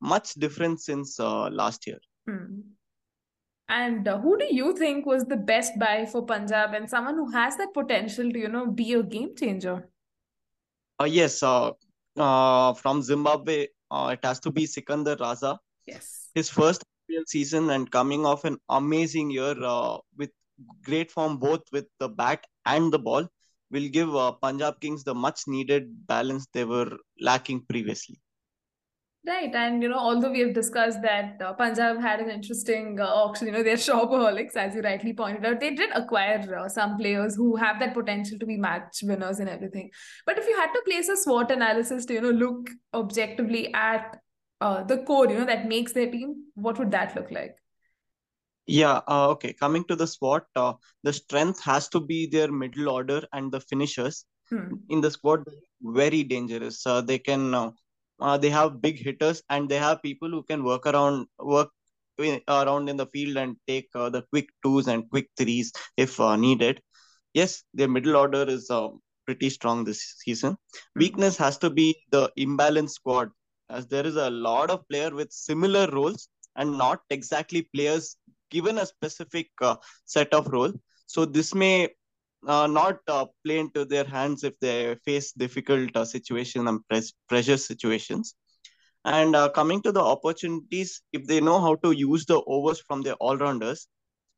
much 0.00 0.34
different 0.34 0.80
since 0.80 1.18
uh, 1.20 1.48
last 1.50 1.86
year. 1.86 1.98
Hmm. 2.26 2.60
And 3.72 4.06
uh, 4.06 4.18
who 4.18 4.36
do 4.38 4.46
you 4.54 4.76
think 4.76 5.06
was 5.06 5.24
the 5.24 5.36
best 5.36 5.78
buy 5.78 6.04
for 6.04 6.26
Punjab 6.26 6.74
and 6.74 6.88
someone 6.88 7.14
who 7.14 7.30
has 7.30 7.56
that 7.56 7.72
potential 7.72 8.30
to 8.30 8.38
you 8.38 8.48
know 8.48 8.66
be 8.66 8.92
a 8.92 9.02
game 9.02 9.34
changer? 9.34 9.88
Uh, 11.00 11.06
yes, 11.06 11.42
uh, 11.42 11.70
uh, 12.18 12.74
from 12.74 13.00
Zimbabwe, 13.00 13.68
uh, 13.90 14.10
it 14.12 14.20
has 14.24 14.40
to 14.40 14.50
be 14.50 14.66
Sikandar 14.66 15.16
Raza. 15.16 15.56
Yes. 15.86 16.28
His 16.34 16.50
first 16.50 16.84
season 17.26 17.70
and 17.70 17.90
coming 17.90 18.26
off 18.26 18.44
an 18.44 18.58
amazing 18.68 19.30
year 19.30 19.54
uh, 19.64 19.96
with 20.18 20.30
great 20.84 21.10
form 21.10 21.38
both 21.38 21.62
with 21.72 21.86
the 21.98 22.08
bat 22.08 22.44
and 22.66 22.92
the 22.92 22.98
ball 22.98 23.26
will 23.70 23.88
give 23.88 24.14
uh, 24.14 24.32
Punjab 24.32 24.80
Kings 24.80 25.02
the 25.02 25.14
much 25.14 25.44
needed 25.46 26.06
balance 26.06 26.46
they 26.52 26.64
were 26.64 26.90
lacking 27.20 27.64
previously. 27.70 28.20
Right, 29.24 29.54
and 29.54 29.80
you 29.80 29.88
know, 29.88 29.98
although 29.98 30.32
we 30.32 30.40
have 30.40 30.52
discussed 30.52 31.00
that 31.02 31.40
uh, 31.40 31.52
Punjab 31.52 32.00
had 32.00 32.18
an 32.18 32.28
interesting 32.28 32.98
uh, 32.98 33.04
auction, 33.04 33.46
you 33.46 33.52
know, 33.52 33.62
they're 33.62 33.76
shopaholics, 33.88 34.56
as 34.56 34.74
you 34.74 34.80
rightly 34.80 35.12
pointed 35.12 35.44
out. 35.46 35.60
They 35.60 35.74
did 35.74 35.90
acquire 35.94 36.58
uh, 36.58 36.68
some 36.68 36.98
players 36.98 37.36
who 37.36 37.54
have 37.54 37.78
that 37.78 37.94
potential 37.94 38.36
to 38.40 38.46
be 38.46 38.56
match 38.56 38.98
winners 39.04 39.38
and 39.38 39.48
everything. 39.48 39.90
But 40.26 40.38
if 40.38 40.46
you 40.48 40.56
had 40.56 40.72
to 40.72 40.82
place 40.84 41.08
a 41.08 41.16
SWOT 41.16 41.52
analysis 41.52 42.04
to, 42.06 42.14
you 42.14 42.20
know, 42.20 42.30
look 42.30 42.68
objectively 42.94 43.72
at 43.72 44.18
uh, 44.60 44.82
the 44.82 44.98
core, 44.98 45.28
you 45.28 45.38
know, 45.38 45.44
that 45.44 45.68
makes 45.68 45.92
their 45.92 46.10
team, 46.10 46.46
what 46.54 46.76
would 46.80 46.90
that 46.90 47.14
look 47.14 47.30
like? 47.30 47.56
Yeah, 48.66 49.02
uh, 49.06 49.28
okay. 49.30 49.52
Coming 49.52 49.84
to 49.84 49.94
the 49.94 50.06
SWOT, 50.06 50.46
uh, 50.56 50.74
the 51.04 51.12
strength 51.12 51.62
has 51.62 51.88
to 51.90 52.00
be 52.00 52.26
their 52.26 52.50
middle 52.50 52.88
order 52.88 53.22
and 53.32 53.52
the 53.52 53.60
finishers 53.60 54.24
Hmm. 54.50 54.74
in 54.88 55.00
the 55.00 55.10
squad. 55.10 55.44
Very 55.80 56.24
dangerous. 56.24 56.84
Uh, 56.84 57.00
they 57.00 57.18
can, 57.18 57.72
uh, 58.22 58.36
they 58.38 58.50
have 58.50 58.80
big 58.80 58.98
hitters 58.98 59.42
and 59.50 59.68
they 59.68 59.78
have 59.78 60.02
people 60.02 60.30
who 60.30 60.42
can 60.42 60.64
work 60.64 60.86
around, 60.86 61.26
work 61.38 61.70
around 62.48 62.88
in 62.88 62.96
the 62.96 63.06
field 63.06 63.36
and 63.36 63.56
take 63.66 63.88
uh, 63.94 64.08
the 64.08 64.22
quick 64.30 64.48
twos 64.64 64.86
and 64.88 65.08
quick 65.10 65.28
threes 65.36 65.72
if 65.96 66.18
uh, 66.20 66.36
needed. 66.36 66.80
Yes, 67.34 67.64
their 67.74 67.88
middle 67.88 68.16
order 68.16 68.42
is 68.42 68.70
uh, 68.70 68.88
pretty 69.26 69.50
strong 69.50 69.84
this 69.84 70.14
season. 70.18 70.56
Hmm. 70.94 71.00
Weakness 71.00 71.36
has 71.36 71.58
to 71.58 71.70
be 71.70 71.96
the 72.10 72.30
imbalanced 72.38 72.90
squad 72.90 73.30
as 73.70 73.86
there 73.86 74.06
is 74.06 74.16
a 74.16 74.30
lot 74.30 74.70
of 74.70 74.86
player 74.88 75.10
with 75.10 75.32
similar 75.32 75.86
roles 75.90 76.28
and 76.56 76.76
not 76.76 77.00
exactly 77.10 77.68
players 77.74 78.16
given 78.50 78.78
a 78.78 78.86
specific 78.86 79.48
uh, 79.62 79.76
set 80.04 80.32
of 80.34 80.46
role. 80.48 80.72
So 81.06 81.24
this 81.24 81.54
may 81.54 81.88
not 82.42 82.82
uh, 83.08 83.26
play 83.44 83.58
into 83.58 83.84
their 83.84 84.04
hands 84.04 84.42
if 84.44 84.58
they 84.60 84.94
face 85.04 85.32
difficult 85.32 85.96
uh, 85.96 86.04
situations 86.04 86.66
and 86.68 86.80
pres- 86.88 87.12
pressure 87.28 87.56
situations. 87.56 88.34
And 89.04 89.34
uh, 89.34 89.48
coming 89.50 89.82
to 89.82 89.92
the 89.92 90.00
opportunities, 90.00 91.02
if 91.12 91.26
they 91.26 91.40
know 91.40 91.60
how 91.60 91.76
to 91.76 91.92
use 91.92 92.24
the 92.26 92.40
overs 92.46 92.80
from 92.80 93.02
their 93.02 93.14
all 93.14 93.36
rounders, 93.36 93.88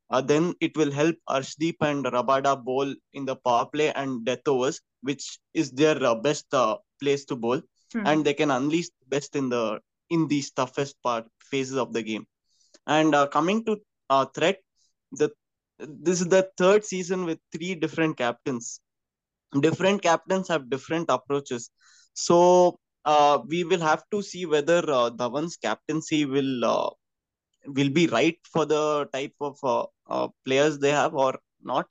uh, 0.09 0.21
then 0.21 0.53
it 0.59 0.75
will 0.77 0.91
help 0.91 1.15
Arshdeep 1.29 1.75
and 1.81 2.05
Rabada 2.05 2.55
bowl 2.63 2.93
in 3.13 3.25
the 3.25 3.35
power 3.35 3.65
play 3.65 3.91
and 3.93 4.25
death 4.25 4.47
overs, 4.47 4.81
which 5.01 5.39
is 5.53 5.71
their 5.71 6.01
uh, 6.03 6.15
best 6.15 6.53
uh, 6.53 6.77
place 7.01 7.25
to 7.25 7.35
bowl, 7.35 7.61
Hmm. 7.93 8.03
and 8.05 8.25
they 8.25 8.33
can 8.33 8.51
unleash 8.51 8.87
the 8.89 9.05
best 9.07 9.35
in 9.35 9.49
the 9.49 9.79
in 10.09 10.27
these 10.27 10.51
toughest 10.51 10.95
part 11.03 11.25
phases 11.39 11.77
of 11.77 11.93
the 11.93 12.03
game. 12.03 12.25
And 12.87 13.13
uh, 13.15 13.27
coming 13.27 13.63
to 13.65 13.77
uh, 14.09 14.25
threat, 14.25 14.61
the 15.11 15.31
this 15.79 16.21
is 16.21 16.27
the 16.29 16.49
third 16.57 16.83
season 16.85 17.25
with 17.25 17.39
three 17.51 17.75
different 17.75 18.17
captains. 18.17 18.79
Different 19.59 20.01
captains 20.01 20.47
have 20.49 20.69
different 20.69 21.09
approaches, 21.09 21.69
so 22.13 22.79
uh, 23.05 23.39
we 23.47 23.63
will 23.63 23.79
have 23.79 24.03
to 24.11 24.21
see 24.21 24.45
whether 24.45 24.79
uh, 24.89 25.09
Dhawan's 25.09 25.57
captaincy 25.57 26.25
will 26.25 26.63
uh, 26.65 26.89
will 27.67 27.89
be 27.89 28.07
right 28.07 28.37
for 28.51 28.65
the 28.65 29.07
type 29.13 29.33
of 29.41 29.57
uh, 29.63 29.85
uh, 30.09 30.27
players 30.45 30.79
they 30.79 30.91
have 30.91 31.13
or 31.15 31.39
not. 31.63 31.87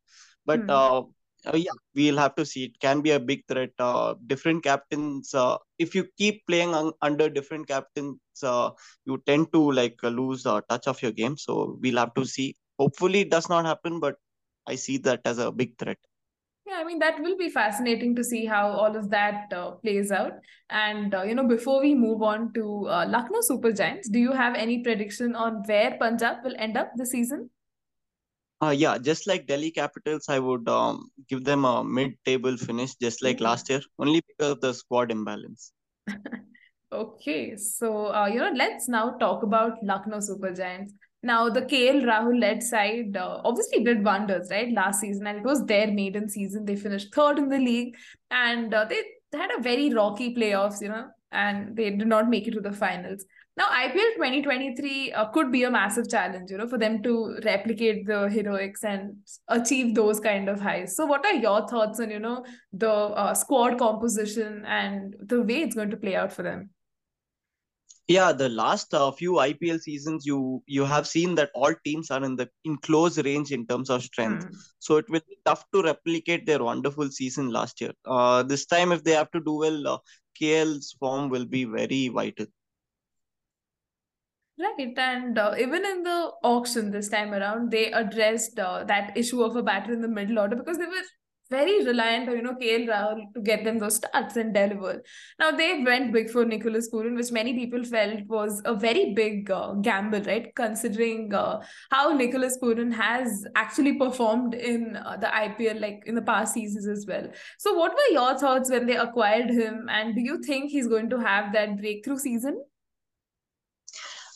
But 0.46 0.62
Hmm. 0.62 0.68
uh, 0.68 1.02
uh, 1.46 1.56
yeah, 1.56 1.78
we'll 1.94 2.18
have 2.18 2.34
to 2.36 2.44
see. 2.44 2.64
It 2.64 2.78
can 2.80 3.00
be 3.02 3.10
a 3.10 3.20
big 3.20 3.42
threat. 3.48 3.70
Uh, 3.78 4.14
different 4.26 4.62
captains. 4.64 5.34
Uh, 5.34 5.58
if 5.78 5.94
you 5.94 6.06
keep 6.18 6.46
playing 6.46 6.74
un- 6.74 6.92
under 7.02 7.28
different 7.28 7.66
captains, 7.68 8.18
uh, 8.42 8.70
you 9.04 9.22
tend 9.26 9.52
to 9.52 9.70
like 9.72 9.98
lose 10.02 10.46
uh, 10.46 10.60
touch 10.68 10.86
of 10.86 11.02
your 11.02 11.12
game. 11.12 11.36
So 11.36 11.78
we'll 11.80 11.98
have 11.98 12.14
to 12.14 12.24
see. 12.24 12.56
Hopefully, 12.78 13.20
it 13.20 13.30
does 13.30 13.48
not 13.48 13.64
happen. 13.64 14.00
But 14.00 14.16
I 14.66 14.74
see 14.74 14.98
that 14.98 15.20
as 15.24 15.38
a 15.38 15.50
big 15.50 15.78
threat. 15.78 15.98
Yeah, 16.66 16.76
I 16.78 16.84
mean, 16.84 16.98
that 17.00 17.20
will 17.20 17.36
be 17.36 17.50
fascinating 17.50 18.16
to 18.16 18.24
see 18.24 18.46
how 18.46 18.68
all 18.68 18.96
of 18.96 19.10
that 19.10 19.52
uh, 19.52 19.72
plays 19.72 20.10
out. 20.10 20.32
And, 20.70 21.14
uh, 21.14 21.22
you 21.22 21.34
know, 21.34 21.46
before 21.46 21.82
we 21.82 21.94
move 21.94 22.22
on 22.22 22.54
to 22.54 22.88
uh, 22.88 23.06
Lucknow 23.06 23.42
Super 23.42 23.70
Giants, 23.70 24.08
do 24.08 24.18
you 24.18 24.32
have 24.32 24.54
any 24.54 24.82
prediction 24.82 25.36
on 25.36 25.62
where 25.66 25.98
Punjab 26.00 26.38
will 26.42 26.54
end 26.58 26.78
up 26.78 26.92
this 26.96 27.10
season? 27.10 27.50
Uh, 28.62 28.70
yeah, 28.70 28.96
just 28.96 29.26
like 29.26 29.46
Delhi 29.46 29.70
Capitals, 29.70 30.30
I 30.30 30.38
would 30.38 30.66
um, 30.66 31.10
give 31.28 31.44
them 31.44 31.66
a 31.66 31.84
mid-table 31.84 32.56
finish, 32.56 32.94
just 32.94 33.22
like 33.22 33.40
last 33.40 33.68
year, 33.68 33.82
only 33.98 34.22
because 34.26 34.52
of 34.52 34.60
the 34.62 34.72
squad 34.72 35.10
imbalance. 35.10 35.72
Okay, 36.92 37.56
so 37.56 38.14
uh, 38.14 38.26
you 38.26 38.38
know, 38.38 38.52
let's 38.54 38.88
now 38.88 39.16
talk 39.18 39.42
about 39.42 39.82
Lucknow 39.82 40.20
Super 40.20 40.52
Giants. 40.52 40.94
Now, 41.24 41.48
the 41.48 41.62
KL 41.62 42.02
Rahul 42.04 42.38
led 42.38 42.62
side 42.62 43.16
uh, 43.16 43.40
obviously 43.44 43.82
did 43.82 44.04
wonders, 44.04 44.48
right, 44.50 44.70
last 44.70 45.00
season, 45.00 45.26
and 45.26 45.38
it 45.38 45.44
was 45.44 45.64
their 45.64 45.90
maiden 45.90 46.28
season. 46.28 46.66
They 46.66 46.76
finished 46.76 47.14
third 47.14 47.38
in 47.38 47.48
the 47.48 47.58
league, 47.58 47.96
and 48.30 48.74
uh, 48.74 48.84
they 48.84 49.00
had 49.32 49.50
a 49.58 49.62
very 49.62 49.88
rocky 49.94 50.34
playoffs, 50.34 50.82
you 50.82 50.90
know, 50.90 51.06
and 51.32 51.74
they 51.74 51.88
did 51.88 52.06
not 52.06 52.28
make 52.28 52.46
it 52.46 52.50
to 52.50 52.60
the 52.60 52.72
finals. 52.72 53.24
Now, 53.56 53.68
IPL 53.68 54.16
2023 54.16 55.12
uh, 55.12 55.28
could 55.28 55.50
be 55.50 55.62
a 55.62 55.70
massive 55.70 56.10
challenge, 56.10 56.50
you 56.50 56.58
know, 56.58 56.68
for 56.68 56.76
them 56.76 57.02
to 57.04 57.38
replicate 57.42 58.06
the 58.06 58.28
heroics 58.28 58.84
and 58.84 59.16
achieve 59.48 59.94
those 59.94 60.20
kind 60.20 60.50
of 60.50 60.60
highs. 60.60 60.94
So, 60.94 61.06
what 61.06 61.24
are 61.24 61.34
your 61.34 61.66
thoughts 61.66 62.00
on, 62.00 62.10
you 62.10 62.18
know, 62.18 62.44
the 62.74 62.90
uh, 62.90 63.32
squad 63.32 63.78
composition 63.78 64.62
and 64.66 65.16
the 65.20 65.40
way 65.40 65.62
it's 65.62 65.74
going 65.74 65.90
to 65.90 65.96
play 65.96 66.16
out 66.16 66.34
for 66.34 66.42
them? 66.42 66.68
Yeah, 68.06 68.32
the 68.32 68.50
last 68.50 68.92
uh, 68.92 69.10
few 69.12 69.38
IPL 69.38 69.78
seasons, 69.78 70.26
you 70.26 70.62
you 70.66 70.84
have 70.84 71.06
seen 71.06 71.34
that 71.36 71.50
all 71.54 71.74
teams 71.84 72.10
are 72.10 72.22
in 72.22 72.36
the 72.36 72.50
in 72.64 72.76
close 72.78 73.18
range 73.18 73.50
in 73.50 73.66
terms 73.66 73.88
of 73.88 74.02
strength. 74.02 74.44
Hmm. 74.44 74.54
So 74.78 74.96
it 74.96 75.06
will 75.08 75.22
be 75.26 75.38
tough 75.46 75.64
to 75.72 75.82
replicate 75.82 76.44
their 76.44 76.62
wonderful 76.62 77.10
season 77.10 77.48
last 77.48 77.80
year. 77.80 77.92
Uh, 78.04 78.42
this 78.42 78.66
time, 78.66 78.92
if 78.92 79.04
they 79.04 79.12
have 79.12 79.30
to 79.30 79.40
do 79.40 79.54
well, 79.54 79.88
uh, 79.88 79.98
KL's 80.38 80.94
form 81.00 81.30
will 81.30 81.46
be 81.46 81.64
very 81.64 82.08
vital. 82.08 82.46
Right, 84.56 84.96
and 84.98 85.36
uh, 85.36 85.54
even 85.58 85.84
in 85.84 86.02
the 86.04 86.30
auction 86.44 86.90
this 86.90 87.08
time 87.08 87.32
around, 87.32 87.70
they 87.70 87.90
addressed 87.90 88.58
uh, 88.58 88.84
that 88.84 89.16
issue 89.16 89.42
of 89.42 89.56
a 89.56 89.62
batter 89.62 89.92
in 89.92 90.00
the 90.00 90.08
middle 90.08 90.38
order 90.38 90.54
because 90.56 90.78
they 90.78 90.84
were 90.84 91.02
very 91.50 91.84
reliant 91.84 92.28
on 92.28 92.36
you 92.36 92.42
know 92.42 92.54
KL 92.54 92.88
Rahul 92.88 93.32
to 93.34 93.40
get 93.40 93.64
them 93.64 93.78
those 93.78 93.96
starts 93.96 94.36
and 94.36 94.54
deliver. 94.54 95.02
Now 95.38 95.50
they 95.50 95.82
went 95.82 96.12
big 96.12 96.30
for 96.30 96.44
Nicholas 96.44 96.90
Pooran, 96.90 97.16
which 97.16 97.30
many 97.30 97.54
people 97.54 97.84
felt 97.84 98.26
was 98.26 98.62
a 98.64 98.74
very 98.74 99.12
big 99.14 99.50
uh, 99.50 99.74
gamble, 99.74 100.22
right? 100.22 100.54
Considering 100.54 101.34
uh, 101.34 101.62
how 101.90 102.12
Nicholas 102.12 102.58
Pooran 102.62 102.92
has 102.92 103.46
actually 103.54 103.94
performed 103.98 104.54
in 104.54 104.96
uh, 104.96 105.16
the 105.16 105.26
IPL, 105.26 105.80
like 105.80 106.02
in 106.06 106.14
the 106.14 106.22
past 106.22 106.54
seasons 106.54 106.86
as 106.86 107.06
well. 107.06 107.28
So, 107.58 107.74
what 107.74 107.92
were 107.92 108.12
your 108.12 108.38
thoughts 108.38 108.70
when 108.70 108.86
they 108.86 108.96
acquired 108.96 109.50
him, 109.50 109.86
and 109.90 110.14
do 110.14 110.22
you 110.22 110.42
think 110.42 110.70
he's 110.70 110.88
going 110.88 111.10
to 111.10 111.20
have 111.20 111.52
that 111.52 111.78
breakthrough 111.78 112.18
season? 112.18 112.62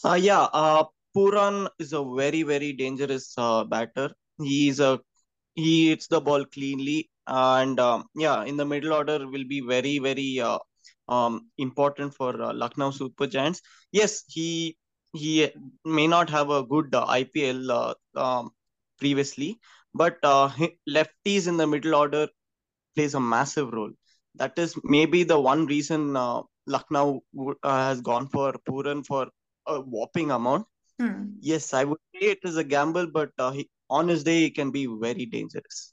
Uh, 0.05 0.15
yeah, 0.15 0.47
uh, 0.53 0.85
Pooran 1.17 1.69
is 1.79 1.93
a 1.93 2.05
very, 2.05 2.43
very 2.43 2.73
dangerous 2.73 3.35
uh, 3.37 3.65
batter. 3.65 4.11
He 4.41 4.69
is 4.69 4.79
a 4.79 5.01
he 5.59 5.89
hits 5.91 6.07
the 6.09 6.21
ball 6.21 6.45
cleanly, 6.45 7.11
and 7.27 7.79
um, 7.81 8.05
yeah, 8.15 8.45
in 8.45 8.57
the 8.57 8.65
middle 8.65 8.93
order 8.93 9.19
will 9.27 9.45
be 9.55 9.61
very, 9.61 9.99
very 9.99 10.41
uh, 10.41 10.59
um, 11.09 11.51
important 11.59 12.15
for 12.15 12.41
uh, 12.43 12.53
Lucknow 12.55 12.91
Super 12.91 13.27
Giants. 13.27 13.63
Yes, 13.93 14.25
he 14.29 14.77
he 15.15 15.51
may 15.85 16.07
not 16.07 16.31
have 16.31 16.51
a 16.51 16.63
good 16.65 16.95
uh, 16.95 17.05
IPL 17.07 17.71
uh, 17.71 17.95
um, 18.17 18.51
previously, 18.99 19.59
but 19.95 20.19
uh, 20.23 20.51
lefties 20.89 21.49
in 21.49 21.57
the 21.57 21.67
middle 21.67 21.95
order 21.95 22.29
plays 22.95 23.15
a 23.15 23.21
massive 23.21 23.73
role. 23.73 23.93
That 24.37 24.59
is 24.59 24.75
maybe 24.85 25.25
the 25.25 25.41
one 25.41 25.67
reason 25.67 26.17
uh, 26.17 26.43
Lucknow 26.67 27.21
uh, 27.63 27.79
has 27.89 28.01
gone 28.01 28.29
for 28.29 28.53
Pooran 28.69 29.05
for 29.07 29.29
a 29.67 29.81
whopping 29.81 30.31
amount. 30.31 30.67
Hmm. 31.01 31.23
Yes, 31.41 31.73
I 31.75 31.85
would 31.85 31.99
say 32.15 32.29
it 32.31 32.41
is 32.45 32.57
a 32.57 32.65
gamble, 32.65 33.07
but 33.07 33.31
uh, 33.39 33.51
he, 33.53 33.69
on 33.91 34.09
his 34.09 34.25
day, 34.25 34.41
he 34.41 34.51
can 34.51 34.71
be 34.71 34.87
very 34.87 35.27
dangerous. 35.27 35.93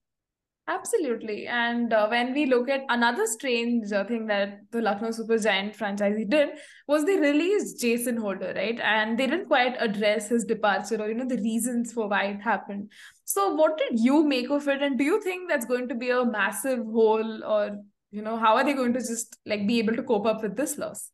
Absolutely. 0.68 1.46
And 1.46 1.94
uh, 1.94 2.08
when 2.08 2.34
we 2.34 2.48
look 2.48 2.70
at 2.70 2.86
another 2.90 3.28
strange 3.28 3.92
uh, 3.92 4.04
thing 4.04 4.26
that 4.28 4.62
the 4.72 4.82
Lucknow 4.82 5.12
Super 5.12 5.38
Giant 5.38 5.78
franchisee 5.78 6.28
did 6.28 6.50
was 6.88 7.06
they 7.06 7.20
released 7.20 7.80
Jason 7.80 8.18
Holder, 8.18 8.52
right? 8.56 8.80
And 8.80 9.16
they 9.16 9.28
didn't 9.28 9.46
quite 9.46 9.76
address 9.80 10.30
his 10.30 10.44
departure 10.44 11.00
or, 11.00 11.08
you 11.08 11.14
know, 11.14 11.28
the 11.28 11.38
reasons 11.38 11.94
for 11.94 12.08
why 12.08 12.24
it 12.26 12.42
happened. 12.42 12.92
So 13.26 13.54
what 13.54 13.78
did 13.78 14.00
you 14.00 14.24
make 14.24 14.50
of 14.50 14.68
it? 14.68 14.82
And 14.82 14.98
do 14.98 15.04
you 15.04 15.22
think 15.22 15.50
that's 15.50 15.68
going 15.68 15.88
to 15.90 15.96
be 15.96 16.10
a 16.10 16.26
massive 16.26 16.80
hole 16.80 17.44
or, 17.44 17.78
you 18.10 18.24
know, 18.24 18.36
how 18.36 18.56
are 18.56 18.64
they 18.64 18.74
going 18.74 18.94
to 18.94 19.00
just 19.00 19.38
like 19.46 19.68
be 19.68 19.78
able 19.78 19.96
to 19.96 20.04
cope 20.04 20.26
up 20.26 20.42
with 20.42 20.56
this 20.56 20.80
loss? 20.80 21.12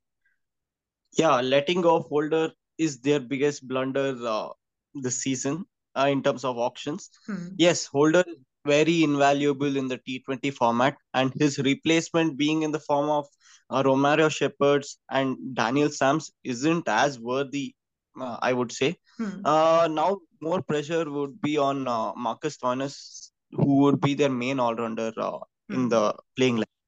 Yeah, 1.17 1.41
letting 1.41 1.81
go 1.81 1.97
of 1.97 2.05
Holder 2.05 2.51
is 2.77 3.01
their 3.01 3.19
biggest 3.19 3.67
blunder 3.67 4.15
uh, 4.25 4.47
this 4.93 5.21
season 5.21 5.65
uh, 5.95 6.07
in 6.09 6.23
terms 6.23 6.43
of 6.43 6.57
auctions. 6.57 7.09
Hmm. 7.27 7.47
Yes, 7.57 7.85
Holder 7.87 8.23
is 8.27 8.37
very 8.65 9.03
invaluable 9.03 9.75
in 9.77 9.87
the 9.87 9.97
T20 9.97 10.51
format, 10.51 10.97
and 11.13 11.33
his 11.35 11.57
replacement 11.59 12.37
being 12.37 12.63
in 12.63 12.71
the 12.71 12.79
form 12.79 13.09
of 13.09 13.25
uh, 13.69 13.83
Romario 13.83 14.29
Shepherds 14.31 14.99
and 15.09 15.37
Daniel 15.55 15.89
Sams 15.89 16.31
isn't 16.43 16.87
as 16.87 17.19
worthy, 17.19 17.73
uh, 18.19 18.37
I 18.41 18.53
would 18.53 18.71
say. 18.71 18.97
Hmm. 19.17 19.41
Uh, 19.43 19.87
now 19.91 20.19
more 20.41 20.61
pressure 20.61 21.09
would 21.09 21.41
be 21.41 21.57
on 21.57 21.87
uh, 21.87 22.13
Marcus 22.15 22.57
Thomas, 22.57 23.31
who 23.51 23.77
would 23.83 24.01
be 24.01 24.13
their 24.15 24.29
main 24.29 24.59
all-rounder 24.59 25.11
uh, 25.17 25.39
in 25.71 25.83
Hmm. 25.83 25.89
the 25.89 26.15
playing 26.35 26.57
line. 26.57 26.80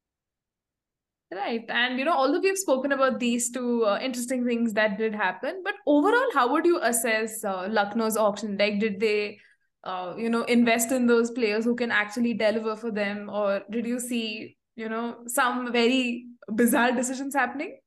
Right. 1.34 1.66
And, 1.70 1.98
you 1.98 2.06
know, 2.06 2.13
although 2.13 2.40
we've 2.40 2.58
spoken 2.58 2.92
about 2.92 3.20
these 3.20 3.50
two 3.50 3.86
uh, 3.86 3.98
interesting 4.00 4.46
things 4.46 4.74
that 4.74 4.98
did 4.98 5.16
happen, 5.16 5.62
but 5.63 5.74
overall, 5.88 6.28
how 6.34 6.52
would 6.52 6.66
you 6.66 6.80
assess 6.82 7.44
uh, 7.44 7.68
Lucknow's 7.70 8.18
auction? 8.18 8.58
Like, 8.58 8.80
did 8.80 9.00
they, 9.00 9.40
uh, 9.84 10.13
you 10.18 10.30
know, 10.30 10.44
invest 10.44 10.92
in 10.92 11.08
those 11.08 11.32
players 11.32 11.66
who 11.66 11.75
can 11.75 11.92
actually 11.92 12.34
deliver 12.34 12.75
for 12.75 12.92
them? 12.92 13.30
Or 13.30 13.62
did 13.72 13.88
you 13.88 14.00
see, 14.00 14.58
you 14.75 14.90
know, 14.90 15.18
some 15.25 15.72
very 15.72 16.25
bizarre 16.50 16.92
decisions 16.92 17.34
happening? 17.34 17.78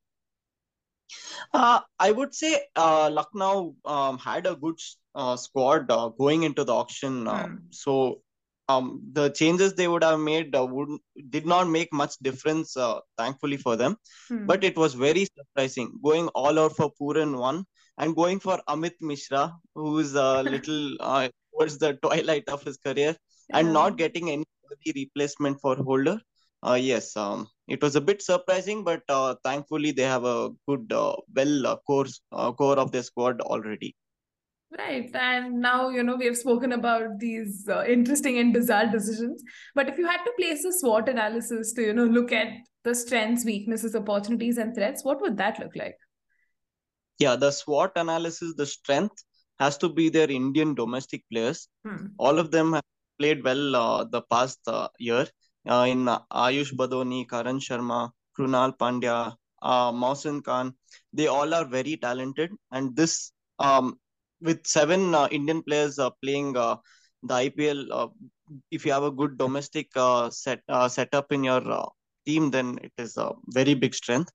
Uh, 1.53 1.81
I 2.01 2.11
would 2.11 2.35
say 2.35 2.63
uh, 2.75 3.11
Lucknow 3.13 3.77
um, 3.85 4.19
had 4.19 4.47
a 4.47 4.57
good 4.57 4.81
uh, 5.15 5.37
squad 5.37 5.91
uh, 5.91 6.09
going 6.09 6.43
into 6.43 6.65
the 6.65 6.75
auction. 6.75 7.27
Hmm. 7.27 7.57
so 7.71 8.23
um, 8.69 9.01
the 9.13 9.31
changes 9.31 9.75
they 9.75 9.89
would 9.89 10.03
have 10.03 10.19
made 10.19 10.55
uh, 10.55 10.65
would 10.67 10.89
did 11.31 11.47
not 11.47 11.69
make 11.69 11.93
much 11.93 12.17
difference, 12.19 12.77
uh, 12.77 13.01
thankfully 13.17 13.57
for 13.57 13.77
them. 13.77 13.97
Hmm. 14.29 14.47
But 14.47 14.65
it 14.65 14.77
was 14.77 14.95
very 14.95 15.27
surprising 15.37 15.93
going 16.03 16.29
all 16.29 16.59
out 16.59 16.77
for 16.77 16.91
Pooran 17.01 17.39
one 17.39 17.65
and 17.99 18.17
going 18.17 18.41
for 18.41 18.61
Amit 18.69 18.95
Mishra, 19.01 19.55
who 19.75 19.99
is 19.99 20.15
a 20.15 20.43
little 20.55 20.97
uh, 21.01 21.29
towards 21.53 21.79
the 21.79 21.95
twilight 22.03 22.49
of 22.49 22.63
his 22.63 22.77
career, 22.77 23.17
and 23.53 23.73
not 23.73 23.97
getting 23.97 24.31
any 24.31 24.45
replacement 24.95 25.61
for 25.61 25.77
Holder. 25.77 26.21
Uh, 26.67 26.75
yes, 26.75 27.17
um, 27.17 27.47
it 27.69 27.81
was 27.83 27.95
a 27.95 28.01
bit 28.01 28.21
surprising, 28.23 28.83
but 28.83 29.03
uh, 29.09 29.35
thankfully 29.45 29.93
they 29.93 30.03
have 30.03 30.25
a 30.25 30.51
good, 30.67 30.93
uh, 30.93 31.15
well 31.35 31.67
uh, 31.67 31.77
core 31.87 32.07
uh, 32.33 32.51
core 32.53 32.79
of 32.79 32.91
their 32.91 33.05
squad 33.05 33.41
already. 33.41 33.95
Right. 34.79 35.11
And 35.15 35.61
now, 35.61 35.89
you 35.89 36.03
know, 36.03 36.17
we 36.17 36.27
have 36.27 36.37
spoken 36.37 36.73
about 36.73 37.19
these 37.19 37.67
uh, 37.69 37.85
interesting 37.85 38.39
and 38.39 38.53
bizarre 38.53 38.87
decisions. 38.87 39.43
But 39.75 39.89
if 39.89 39.97
you 39.97 40.07
had 40.07 40.23
to 40.25 40.33
place 40.39 40.65
a 40.65 40.73
SWOT 40.73 41.09
analysis 41.09 41.73
to, 41.75 41.83
you 41.83 41.95
know, 41.95 42.05
look 42.05 42.31
at 42.31 42.49
the 42.85 42.95
strengths, 42.95 43.45
weaknesses, 43.45 43.97
opportunities, 43.97 44.59
and 44.59 44.75
threats, 44.75 45.05
what 45.05 45.21
would 45.23 45.39
that 45.39 45.59
look 45.59 45.75
like? 45.77 45.97
Yeah, 47.19 47.37
the 47.37 47.51
SWOT 47.51 47.93
analysis, 47.97 48.55
the 48.57 48.67
strength 48.67 49.25
has 49.59 49.79
to 49.79 49.89
be 49.89 50.11
their 50.11 50.31
Indian 50.31 50.75
domestic 50.75 51.25
players. 51.33 51.69
Hmm. 51.87 52.09
All 52.19 52.39
of 52.39 52.51
them 52.51 52.75
have 52.75 52.85
played 53.19 53.43
well 53.43 53.77
uh, 53.77 54.05
the 54.05 54.23
past 54.23 54.61
uh, 54.67 54.89
year. 54.99 55.27
Uh, 55.67 55.87
in 55.89 56.07
uh, 56.07 56.19
Ayush 56.33 56.75
Badoni, 56.75 57.29
Karan 57.29 57.59
Sharma, 57.59 58.11
Krunal 58.39 58.77
Pandya, 58.77 59.35
uh, 59.63 59.91
Mohsin 59.91 60.45
Khan, 60.45 60.75
they 61.13 61.27
all 61.29 61.55
are 61.55 61.65
very 61.65 61.97
talented. 61.97 62.51
And 62.71 62.95
this 62.95 63.33
um, 63.59 63.99
with 64.41 64.67
seven 64.67 65.15
uh, 65.15 65.29
Indian 65.31 65.63
players 65.63 65.99
uh, 65.99 66.11
playing 66.23 66.57
uh, 66.57 66.77
the 67.23 67.35
IPL, 67.35 67.93
uh, 67.93 68.09
if 68.71 68.85
you 68.85 68.93
have 68.93 69.03
a 69.03 69.11
good 69.11 69.39
domestic 69.39 69.89
uh, 69.97 70.31
set 70.31 70.63
uh, 70.69 70.89
setup 70.89 71.33
in 71.33 71.45
your 71.45 71.91
team, 72.27 72.51
then 72.51 72.79
it 72.83 72.93
is 72.99 73.17
a 73.17 73.33
very 73.49 73.75
big 73.75 73.95
strength. 73.95 74.31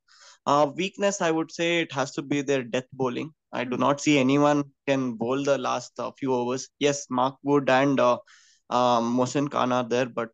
weakness, 0.75 1.21
I 1.21 1.31
would 1.31 1.51
say, 1.51 1.81
it 1.81 1.91
has 1.91 2.11
to 2.11 2.21
be 2.21 2.41
their 2.41 2.63
death 2.63 2.89
bowling. 2.93 3.31
I 3.53 3.63
do 3.63 3.77
not 3.77 4.01
see 4.01 4.17
anyone 4.17 4.63
can 4.87 5.13
bowl 5.13 5.43
the 5.43 5.57
last 5.57 5.99
few 6.17 6.33
overs. 6.33 6.69
Yes, 6.79 7.05
Mark 7.09 7.35
Wood 7.43 7.69
and 7.69 7.99
uh, 7.99 8.17
um, 8.69 9.17
Mohsin 9.17 9.49
Khan 9.49 9.71
are 9.71 9.87
there, 9.87 10.07
but 10.07 10.29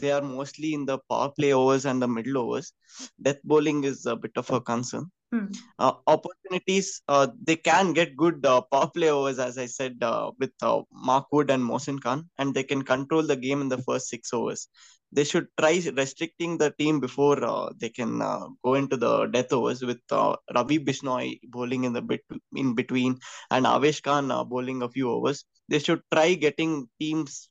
they 0.00 0.12
are 0.12 0.22
mostly 0.22 0.74
in 0.74 0.86
the 0.86 0.98
power 1.10 1.30
play 1.30 1.52
overs 1.52 1.84
and 1.86 2.00
the 2.00 2.08
middle 2.08 2.38
overs. 2.38 2.72
Death 3.20 3.42
bowling 3.42 3.84
is 3.84 4.06
a 4.06 4.16
bit 4.16 4.32
of 4.36 4.50
a 4.50 4.60
concern. 4.60 5.10
Hmm. 5.32 5.46
Uh, 5.78 5.92
opportunities, 6.08 7.02
uh, 7.06 7.28
they 7.44 7.54
can 7.54 7.92
get 7.92 8.16
good 8.16 8.44
uh, 8.44 8.62
power 8.62 8.90
play 8.90 9.10
overs, 9.10 9.38
as 9.38 9.58
I 9.58 9.66
said, 9.66 9.98
uh, 10.02 10.32
with 10.40 10.50
uh, 10.60 10.82
Mark 10.92 11.26
Wood 11.30 11.50
and 11.52 11.62
Mohsin 11.62 12.00
Khan, 12.00 12.28
and 12.38 12.52
they 12.52 12.64
can 12.64 12.82
control 12.82 13.22
the 13.22 13.36
game 13.36 13.60
in 13.60 13.68
the 13.68 13.78
first 13.78 14.08
six 14.08 14.32
overs. 14.32 14.66
They 15.12 15.22
should 15.22 15.46
try 15.58 15.80
restricting 15.96 16.58
the 16.58 16.72
team 16.76 16.98
before 16.98 17.44
uh, 17.44 17.70
they 17.78 17.90
can 17.90 18.18
go 18.64 18.74
into 18.74 18.96
the 18.96 19.26
death 19.26 19.52
overs 19.52 19.82
with 19.82 20.00
Ravi 20.10 20.78
Bishnoi 20.80 21.38
bowling 21.48 21.84
in 21.84 21.92
the 21.92 22.02
bit 22.02 22.22
in 22.54 22.74
between 22.74 23.18
and 23.52 23.66
Avesh 23.66 24.02
Khan 24.02 24.28
bowling 24.48 24.82
a 24.82 24.88
few 24.88 25.10
overs. 25.10 25.44
They 25.68 25.78
should 25.78 26.02
try 26.12 26.34
getting 26.34 26.88
teams. 27.00 27.48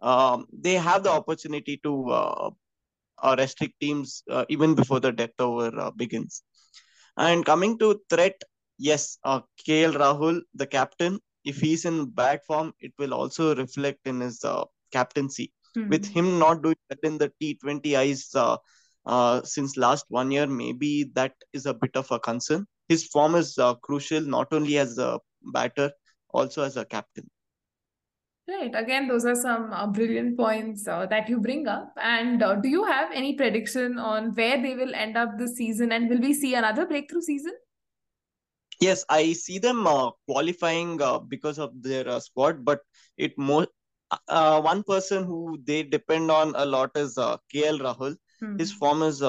Um, 0.00 0.46
they 0.52 0.74
have 0.74 1.04
the 1.04 1.10
opportunity 1.10 1.80
to 1.84 2.52
restrict 3.38 3.74
teams 3.80 4.24
even 4.48 4.74
before 4.74 4.98
the 4.98 5.12
death 5.12 5.38
over 5.38 5.92
begins. 5.96 6.42
And 7.16 7.44
coming 7.44 7.78
to 7.78 8.00
threat, 8.10 8.40
yes, 8.78 9.18
uh, 9.24 9.40
KL 9.66 9.94
Rahul, 9.94 10.40
the 10.54 10.66
captain, 10.66 11.18
if 11.44 11.58
he's 11.58 11.84
in 11.84 12.10
bad 12.10 12.40
form, 12.44 12.72
it 12.80 12.92
will 12.98 13.14
also 13.14 13.54
reflect 13.54 14.06
in 14.06 14.20
his 14.20 14.44
uh, 14.44 14.64
captaincy. 14.92 15.52
Mm-hmm. 15.76 15.90
With 15.90 16.06
him 16.06 16.38
not 16.38 16.62
doing 16.62 16.76
that 16.88 16.98
in 17.02 17.18
the 17.18 17.32
T20Is 17.40 18.34
uh, 18.34 18.56
uh, 19.06 19.42
since 19.44 19.76
last 19.76 20.06
one 20.08 20.30
year, 20.30 20.46
maybe 20.46 21.10
that 21.14 21.34
is 21.52 21.66
a 21.66 21.74
bit 21.74 21.96
of 21.96 22.10
a 22.10 22.18
concern. 22.18 22.66
His 22.88 23.04
form 23.04 23.34
is 23.34 23.56
uh, 23.58 23.74
crucial, 23.74 24.20
not 24.20 24.52
only 24.52 24.78
as 24.78 24.98
a 24.98 25.20
batter, 25.52 25.92
also 26.30 26.62
as 26.62 26.76
a 26.76 26.84
captain. 26.84 27.28
Right. 28.48 28.72
Again, 28.76 29.08
those 29.08 29.24
are 29.24 29.34
some 29.34 29.72
uh, 29.72 29.88
brilliant 29.88 30.36
points 30.36 30.86
uh, 30.86 31.06
that 31.06 31.28
you 31.28 31.40
bring 31.40 31.66
up. 31.66 31.92
And 32.00 32.44
uh, 32.44 32.54
do 32.54 32.68
you 32.68 32.84
have 32.84 33.10
any 33.12 33.34
prediction 33.34 33.98
on 33.98 34.34
where 34.34 34.62
they 34.62 34.76
will 34.76 34.94
end 34.94 35.16
up 35.16 35.36
this 35.36 35.56
season? 35.56 35.90
And 35.90 36.08
will 36.08 36.20
we 36.20 36.32
see 36.32 36.54
another 36.54 36.86
breakthrough 36.86 37.22
season? 37.22 37.52
Yes, 38.80 39.04
I 39.08 39.32
see 39.32 39.58
them 39.58 39.86
uh, 39.88 40.10
qualifying 40.28 41.02
uh, 41.02 41.18
because 41.18 41.58
of 41.58 41.82
their 41.82 42.08
uh, 42.08 42.20
squad, 42.20 42.64
but 42.64 42.80
it 43.16 43.36
more 43.36 43.66
one 44.28 44.84
person 44.84 45.24
who 45.24 45.58
they 45.64 45.82
depend 45.82 46.30
on 46.30 46.54
a 46.54 46.64
lot 46.64 46.90
is 46.94 47.16
KL 47.16 47.80
Rahul. 47.80 48.14
Hmm. 48.38 48.58
His 48.58 48.70
form 48.70 49.02
is 49.02 49.24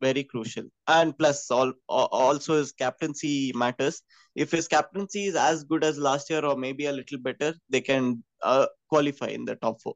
very 0.00 0.24
crucial, 0.24 0.64
and 0.86 1.18
plus 1.18 1.50
all, 1.50 1.72
also 1.88 2.56
his 2.56 2.72
captaincy 2.72 3.52
matters 3.54 4.02
if 4.34 4.50
his 4.50 4.66
captaincy 4.66 5.26
is 5.26 5.36
as 5.36 5.64
good 5.64 5.84
as 5.84 5.98
last 5.98 6.28
year 6.28 6.44
or 6.44 6.56
maybe 6.56 6.86
a 6.86 6.92
little 6.92 7.18
better, 7.18 7.54
they 7.70 7.80
can 7.80 8.22
uh, 8.44 8.66
qualify 8.88 9.28
in 9.28 9.44
the 9.44 9.56
top 9.56 9.80
four. 9.80 9.94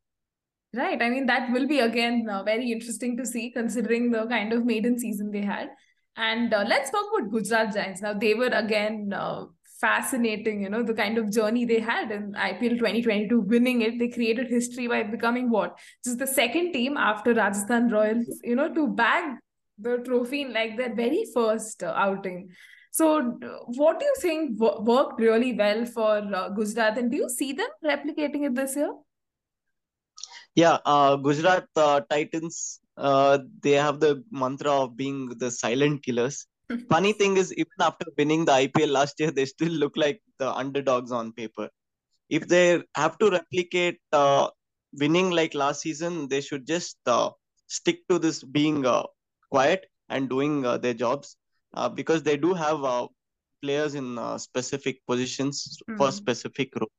Right. 0.75 1.01
I 1.01 1.09
mean, 1.09 1.27
that 1.27 1.51
will 1.51 1.67
be 1.67 1.81
again 1.81 2.27
uh, 2.31 2.43
very 2.43 2.73
interesting 2.73 3.17
to 3.17 3.25
see 3.25 3.51
considering 3.51 4.11
the 4.11 4.27
kind 4.27 4.53
of 4.53 4.67
maiden 4.67 4.99
season 4.99 5.31
they 5.31 5.43
had. 5.43 5.69
And 6.17 6.53
uh, 6.53 6.65
let's 6.67 6.91
talk 6.91 7.07
about 7.17 7.31
Gujarat 7.31 7.73
Giants. 7.73 8.03
Now, 8.03 8.13
they 8.13 8.35
were 8.35 8.49
again 8.49 9.13
uh, 9.15 9.45
fascinating, 9.81 10.63
you 10.63 10.69
know, 10.69 10.83
the 10.83 10.95
kind 10.95 11.17
of 11.17 11.33
journey 11.33 11.65
they 11.65 11.81
had 11.81 12.11
in 12.11 12.33
IPL 12.33 12.79
2022, 12.79 13.41
winning 13.41 13.83
it. 13.83 13.99
They 13.99 14.09
created 14.09 14.49
history 14.49 14.89
by 14.89 15.05
becoming 15.05 15.49
what? 15.49 15.79
Just 16.05 16.19
the 16.19 16.27
second 16.27 16.73
team 16.73 16.97
after 16.97 17.33
Rajasthan 17.33 17.89
Royals, 17.89 18.27
you 18.43 18.57
know, 18.57 18.73
to 18.75 18.89
bag 18.89 19.39
the 19.79 19.99
trophy 19.99 20.43
in 20.43 20.53
like 20.53 20.77
their 20.77 20.95
very 20.95 21.25
first 21.33 21.83
uh, 21.83 21.95
outing. 21.97 22.51
So, 22.91 23.21
what 23.77 24.01
do 24.01 24.07
you 24.07 24.15
think 24.21 24.59
worked 24.59 25.21
really 25.21 25.53
well 25.53 25.85
for 25.87 26.19
uh, 26.35 26.49
Gujarat, 26.51 26.99
and 26.99 27.11
do 27.11 27.17
you 27.17 27.29
see 27.29 27.53
them 27.53 27.69
replicating 27.85 28.47
it 28.47 28.55
this 28.55 28.77
year? 28.77 28.93
Yeah, 30.55 30.79
uh, 30.85 31.17
Gujarat 31.17 31.67
uh, 31.77 32.01
Titans, 32.11 32.81
uh, 32.97 33.39
they 33.63 33.73
have 33.73 34.01
the 34.01 34.25
mantra 34.31 34.73
of 34.73 34.97
being 34.97 35.29
the 35.39 35.51
silent 35.51 36.03
killers. 36.03 36.47
Funny 36.91 37.13
thing 37.13 37.37
is, 37.37 37.53
even 37.53 37.79
after 37.81 38.07
winning 38.17 38.45
the 38.45 38.53
IPL 38.53 38.89
last 38.89 39.21
year, 39.21 39.31
they 39.31 39.45
still 39.45 39.73
look 39.73 39.97
like 39.97 40.21
the 40.39 40.51
underdogs 40.53 41.13
on 41.13 41.33
paper. 41.33 41.69
If 42.29 42.49
they 42.49 42.83
have 42.95 43.19
to 43.19 43.31
replicate 43.31 44.01
uh, 44.13 44.49
winning 44.99 45.31
like 45.31 45.55
last 45.55 45.83
season, 45.83 46.29
they 46.29 46.41
should 46.41 46.67
just 46.67 46.97
uh, 47.07 47.31
stick 47.69 48.07
to 48.09 48.19
this 48.19 48.43
being 48.43 48.85
quiet 49.51 49.87
and 50.09 50.29
doing 50.29 50.63
their 50.63 50.95
jobs 50.95 51.37
uh, 51.75 51.89
because 51.89 52.23
they 52.23 52.37
do 52.37 52.55
have 52.55 52.85
uh, 52.85 53.07
players 53.63 53.95
in 53.95 54.19
uh, 54.19 54.39
specific 54.39 55.01
positions 55.07 55.79
mm. 55.89 55.97
for 55.97 56.07
hmm. 56.07 56.13
specific 56.13 56.75
roles. 56.77 56.91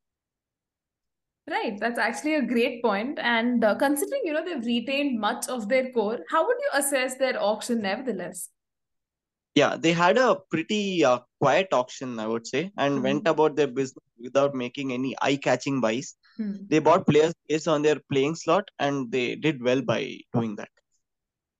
Right, 1.49 1.79
that's 1.79 1.97
actually 1.97 2.35
a 2.35 2.43
great 2.43 2.83
point. 2.83 3.17
And 3.19 3.63
uh, 3.63 3.75
considering 3.75 4.21
you 4.23 4.33
know 4.33 4.45
they've 4.45 4.65
retained 4.65 5.19
much 5.19 5.47
of 5.47 5.67
their 5.67 5.91
core, 5.91 6.19
how 6.29 6.45
would 6.45 6.57
you 6.59 6.69
assess 6.79 7.15
their 7.15 7.41
auction 7.41 7.81
nevertheless? 7.81 8.49
Yeah, 9.55 9.75
they 9.75 9.91
had 9.93 10.17
a 10.17 10.37
pretty 10.51 11.03
uh, 11.03 11.19
quiet 11.41 11.69
auction, 11.73 12.19
I 12.19 12.27
would 12.27 12.45
say, 12.45 12.71
and 12.77 12.99
mm. 12.99 13.03
went 13.03 13.27
about 13.27 13.55
their 13.55 13.67
business 13.67 14.05
without 14.21 14.53
making 14.53 14.93
any 14.93 15.15
eye-catching 15.23 15.81
buys. 15.81 16.15
Mm. 16.39 16.69
They 16.69 16.79
bought 16.79 17.07
players 17.07 17.33
based 17.47 17.67
on 17.67 17.81
their 17.81 17.97
playing 18.11 18.35
slot, 18.35 18.69
and 18.77 19.11
they 19.11 19.35
did 19.35 19.61
well 19.63 19.81
by 19.81 20.19
doing 20.33 20.55
that. 20.57 20.69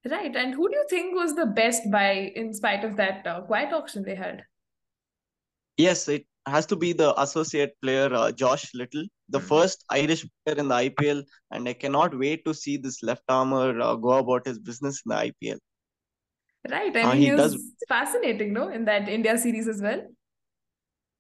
Right. 0.06 0.34
And 0.36 0.54
who 0.54 0.70
do 0.70 0.76
you 0.76 0.86
think 0.90 1.14
was 1.14 1.36
the 1.36 1.46
best 1.46 1.90
buy 1.92 2.32
in 2.36 2.54
spite 2.54 2.86
of 2.86 2.96
that 2.98 3.28
uh, 3.28 3.42
quiet 3.42 3.74
auction 3.74 4.04
they 4.04 4.16
had? 4.16 4.44
Yes, 5.78 6.08
it 6.08 6.26
has 6.46 6.66
to 6.68 6.76
be 6.76 6.94
the 6.94 7.20
associate 7.22 7.74
player 7.82 8.14
uh, 8.14 8.32
Josh 8.32 8.74
Little, 8.74 9.06
the 9.30 9.40
mm-hmm. 9.40 9.48
first 9.48 9.84
Irish 9.90 10.26
player 10.46 10.58
in 10.58 10.68
the 10.70 10.76
IPL, 10.76 11.24
and 11.52 11.68
I 11.68 11.74
cannot 11.74 12.18
wait 12.18 12.46
to 12.46 12.54
see 12.54 12.78
this 12.78 13.04
left 13.04 13.24
armer 13.30 13.80
uh, 13.80 13.96
go 13.96 14.12
about 14.18 14.48
his 14.48 14.60
business 14.60 15.02
in 15.06 15.10
the 15.10 15.32
IPL. 15.32 15.58
Right, 16.70 16.96
I 16.96 17.02
uh, 17.02 17.10
mean, 17.10 17.18
he, 17.18 17.26
he 17.28 17.32
was 17.34 17.54
does... 17.54 17.74
fascinating, 17.88 18.54
no, 18.54 18.70
in 18.70 18.86
that 18.86 19.08
India 19.08 19.38
series 19.38 19.68
as 19.68 19.82
well. 19.82 20.02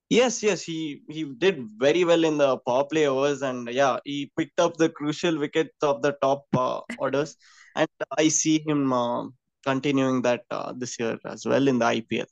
Yes, 0.09 0.41
yes, 0.41 0.63
he 0.63 1.03
he 1.07 1.23
did 1.37 1.67
very 1.77 2.03
well 2.03 2.23
in 2.23 2.37
the 2.37 2.57
power 2.67 2.83
play 2.83 3.07
overs, 3.07 3.43
and 3.43 3.69
yeah, 3.69 3.99
he 4.05 4.31
picked 4.37 4.59
up 4.59 4.75
the 4.77 4.89
crucial 4.89 5.37
wickets 5.37 5.83
of 5.83 6.01
the 6.01 6.13
top 6.21 6.45
uh, 6.57 6.81
orders 6.97 7.35
and 7.79 7.89
I 8.17 8.27
see 8.27 8.63
him 8.67 8.91
uh, 8.91 9.27
continuing 9.65 10.21
that 10.23 10.43
uh, 10.51 10.73
this 10.75 10.99
year 10.99 11.17
as 11.25 11.45
well 11.45 11.67
in 11.67 11.79
the 11.79 11.85
IPL. 11.85 12.25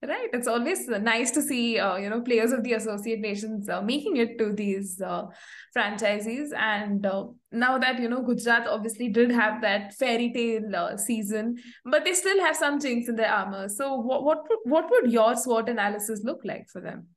Right. 0.00 0.28
It's 0.32 0.46
always 0.46 0.86
nice 0.86 1.32
to 1.32 1.42
see, 1.42 1.76
uh, 1.76 1.96
you 1.96 2.08
know, 2.08 2.20
players 2.20 2.52
of 2.52 2.62
the 2.62 2.74
associate 2.74 3.18
nations 3.18 3.68
uh, 3.68 3.82
making 3.82 4.18
it 4.18 4.38
to 4.38 4.52
these 4.52 5.00
uh, 5.00 5.24
franchises. 5.72 6.52
And 6.56 7.04
uh, 7.04 7.24
now 7.50 7.78
that, 7.78 7.98
you 7.98 8.08
know, 8.08 8.22
Gujarat 8.22 8.68
obviously 8.68 9.08
did 9.08 9.32
have 9.32 9.60
that 9.62 9.94
fairy 9.94 10.32
tale 10.32 10.76
uh, 10.76 10.96
season, 10.96 11.56
but 11.84 12.04
they 12.04 12.14
still 12.14 12.38
have 12.38 12.54
some 12.54 12.80
chinks 12.80 13.08
in 13.08 13.16
their 13.16 13.32
armor. 13.32 13.68
So 13.68 13.96
what, 13.96 14.22
what, 14.22 14.44
what 14.62 14.88
would 14.88 15.10
your 15.10 15.34
SWOT 15.34 15.68
analysis 15.68 16.20
look 16.22 16.42
like 16.44 16.68
for 16.68 16.80
them? 16.80 17.08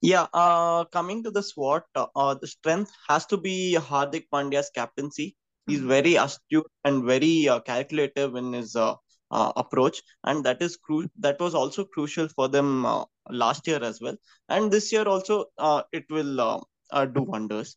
Yeah, 0.00 0.26
uh, 0.32 0.84
coming 0.84 1.24
to 1.24 1.32
the 1.32 1.42
SWOT, 1.42 1.82
uh, 1.96 2.34
the 2.34 2.46
strength 2.46 2.92
has 3.08 3.26
to 3.26 3.36
be 3.36 3.76
Hardik 3.80 4.26
Pandya's 4.32 4.70
captaincy 4.72 5.34
he's 5.66 5.80
very 5.80 6.16
astute 6.16 6.70
and 6.84 7.04
very 7.04 7.48
uh, 7.48 7.60
calculative 7.60 8.34
in 8.36 8.52
his 8.52 8.76
uh, 8.76 8.94
uh, 9.30 9.52
approach 9.56 10.02
and 10.24 10.44
that 10.44 10.60
is 10.62 10.76
cru- 10.76 11.08
that 11.18 11.40
was 11.40 11.54
also 11.54 11.84
crucial 11.84 12.28
for 12.28 12.48
them 12.48 12.84
uh, 12.86 13.04
last 13.30 13.66
year 13.66 13.82
as 13.82 14.00
well 14.00 14.16
and 14.48 14.70
this 14.70 14.92
year 14.92 15.04
also 15.04 15.46
uh, 15.58 15.82
it 15.92 16.04
will 16.10 16.40
uh, 16.40 17.04
do 17.06 17.22
wonders 17.22 17.76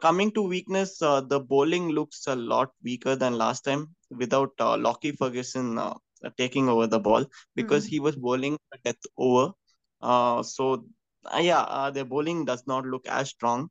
coming 0.00 0.30
to 0.30 0.42
weakness 0.42 0.98
the 0.98 1.44
bowling 1.48 1.88
looks 1.90 2.26
a 2.26 2.36
lot 2.36 2.70
weaker 2.82 3.16
than 3.16 3.38
last 3.38 3.62
time 3.64 3.88
without 4.10 4.50
uh, 4.60 4.76
Lockie 4.76 5.12
Ferguson 5.12 5.78
uh, 5.78 5.94
taking 6.38 6.68
over 6.68 6.86
the 6.86 6.98
ball 6.98 7.24
because 7.54 7.86
mm. 7.86 7.90
he 7.90 8.00
was 8.00 8.16
bowling 8.16 8.58
a 8.72 8.78
death 8.84 9.02
over. 9.18 9.52
Uh, 10.00 10.42
so 10.42 10.84
uh, 11.26 11.38
yeah, 11.38 11.60
uh, 11.60 11.90
their 11.90 12.04
bowling 12.04 12.44
does 12.44 12.66
not 12.66 12.84
look 12.84 13.06
as 13.06 13.30
strong. 13.30 13.68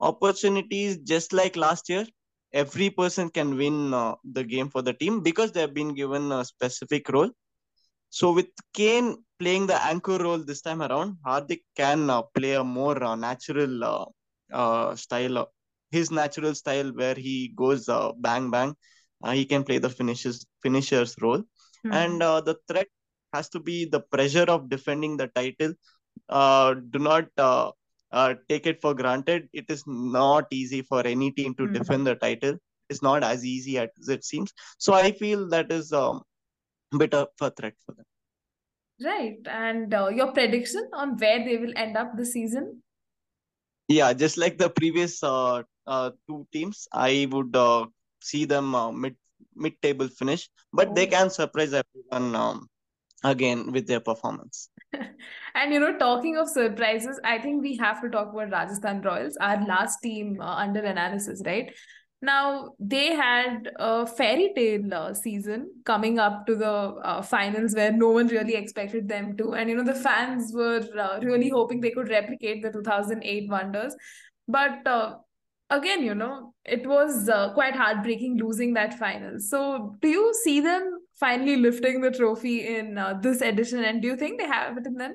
Opportunities 0.00 0.98
just 0.98 1.32
like 1.32 1.56
last 1.56 1.88
year, 1.88 2.06
every 2.52 2.90
person 2.90 3.28
can 3.30 3.56
win 3.56 3.94
uh, 3.94 4.14
the 4.32 4.44
game 4.44 4.68
for 4.68 4.82
the 4.82 4.92
team 4.92 5.22
because 5.22 5.52
they 5.52 5.60
have 5.60 5.74
been 5.74 5.94
given 5.94 6.32
a 6.32 6.44
specific 6.44 7.08
role. 7.08 7.30
So 8.10 8.32
with 8.32 8.48
Kane 8.74 9.24
playing 9.38 9.66
the 9.66 9.82
anchor 9.82 10.18
role 10.18 10.38
this 10.38 10.60
time 10.60 10.82
around, 10.82 11.16
Hardik 11.24 11.62
can 11.76 12.10
uh, 12.10 12.22
play 12.34 12.54
a 12.54 12.64
more 12.64 13.02
uh, 13.02 13.14
natural 13.14 13.84
uh, 13.84 14.04
uh, 14.52 14.96
style, 14.96 15.38
uh, 15.38 15.44
his 15.90 16.10
natural 16.10 16.54
style 16.54 16.90
where 16.92 17.14
he 17.14 17.52
goes 17.56 17.88
bang 18.18 18.50
bang. 18.50 18.74
he 19.32 19.44
can 19.44 19.62
play 19.62 19.78
the 19.78 19.88
finishes 19.88 20.46
finishers 20.62 21.14
role, 21.20 21.38
mm-hmm. 21.38 21.92
and 21.92 22.20
the 22.20 22.56
threat 22.68 22.88
has 23.32 23.48
to 23.48 23.60
be 23.60 23.84
the 23.84 24.00
pressure 24.00 24.48
of 24.48 24.68
defending 24.68 25.16
the 25.16 25.28
title. 25.28 25.72
do 26.92 26.98
not 26.98 27.26
uh, 28.12 28.34
take 28.48 28.66
it 28.66 28.80
for 28.80 28.94
granted. 28.94 29.48
It 29.52 29.66
is 29.68 29.84
not 29.86 30.46
easy 30.50 30.82
for 30.82 31.06
any 31.06 31.30
team 31.32 31.54
to 31.54 31.64
mm-hmm. 31.64 31.74
defend 31.74 32.06
the 32.06 32.14
title. 32.14 32.56
It's 32.88 33.02
not 33.02 33.22
as 33.22 33.44
easy 33.44 33.78
as 33.78 33.88
it 34.08 34.24
seems. 34.24 34.52
So 34.78 34.94
I 34.94 35.12
feel 35.12 35.48
that 35.50 35.70
is 35.70 35.92
um, 35.92 36.22
a 36.92 36.98
bit 36.98 37.14
of 37.14 37.28
a 37.40 37.50
threat 37.50 37.74
for 37.86 37.94
them. 37.94 38.04
Right. 39.02 39.38
And 39.46 39.94
uh, 39.94 40.08
your 40.08 40.32
prediction 40.32 40.88
on 40.92 41.16
where 41.16 41.44
they 41.44 41.56
will 41.56 41.72
end 41.76 41.96
up 41.96 42.16
this 42.16 42.32
season? 42.32 42.82
Yeah, 43.88 44.12
just 44.12 44.36
like 44.36 44.58
the 44.58 44.70
previous 44.70 45.22
uh, 45.22 45.62
uh, 45.86 46.10
two 46.28 46.46
teams, 46.52 46.86
I 46.92 47.26
would 47.30 47.56
uh, 47.56 47.86
see 48.22 48.44
them 48.44 48.74
uh, 48.74 48.92
mid 48.92 49.16
mid 49.56 49.80
table 49.82 50.08
finish, 50.08 50.48
but 50.72 50.88
oh. 50.88 50.94
they 50.94 51.06
can 51.06 51.30
surprise 51.30 51.72
everyone 51.72 52.36
um, 52.36 52.68
again 53.24 53.72
with 53.72 53.86
their 53.86 54.00
performance. 54.00 54.68
And 55.54 55.72
you 55.72 55.80
know, 55.80 55.96
talking 55.98 56.36
of 56.36 56.48
surprises, 56.48 57.20
I 57.24 57.38
think 57.38 57.62
we 57.62 57.76
have 57.76 58.00
to 58.02 58.08
talk 58.08 58.32
about 58.32 58.50
Rajasthan 58.50 59.02
Royals, 59.02 59.36
our 59.40 59.64
last 59.66 59.98
team 60.02 60.38
uh, 60.40 60.44
under 60.44 60.80
analysis, 60.80 61.42
right? 61.44 61.72
Now, 62.22 62.74
they 62.78 63.14
had 63.14 63.70
a 63.76 64.06
fairy 64.06 64.52
tale 64.54 64.92
uh, 64.92 65.14
season 65.14 65.70
coming 65.86 66.18
up 66.18 66.46
to 66.46 66.54
the 66.54 66.70
uh, 66.70 67.22
finals 67.22 67.74
where 67.74 67.92
no 67.92 68.10
one 68.10 68.26
really 68.26 68.56
expected 68.56 69.08
them 69.08 69.38
to. 69.38 69.54
And, 69.54 69.70
you 69.70 69.76
know, 69.76 69.84
the 69.84 69.94
fans 69.94 70.52
were 70.52 70.82
uh, 70.98 71.20
really 71.22 71.48
hoping 71.48 71.80
they 71.80 71.92
could 71.92 72.10
replicate 72.10 72.62
the 72.62 72.70
2008 72.70 73.48
wonders. 73.48 73.96
But 74.46 74.86
uh, 74.86 75.14
again, 75.70 76.02
you 76.02 76.14
know, 76.14 76.52
it 76.66 76.86
was 76.86 77.28
uh, 77.30 77.54
quite 77.54 77.74
heartbreaking 77.74 78.36
losing 78.36 78.74
that 78.74 78.98
final. 78.98 79.38
So, 79.38 79.96
do 80.02 80.08
you 80.08 80.34
see 80.44 80.60
them 80.60 80.99
finally 81.20 81.56
lifting 81.56 82.00
the 82.00 82.10
trophy 82.10 82.66
in 82.76 82.98
uh, 82.98 83.14
this 83.22 83.42
edition? 83.42 83.84
And 83.84 84.02
do 84.02 84.08
you 84.08 84.16
think 84.16 84.40
they 84.40 84.46
have 84.46 84.78
it 84.78 84.86
in 84.86 84.94
them? 84.94 85.14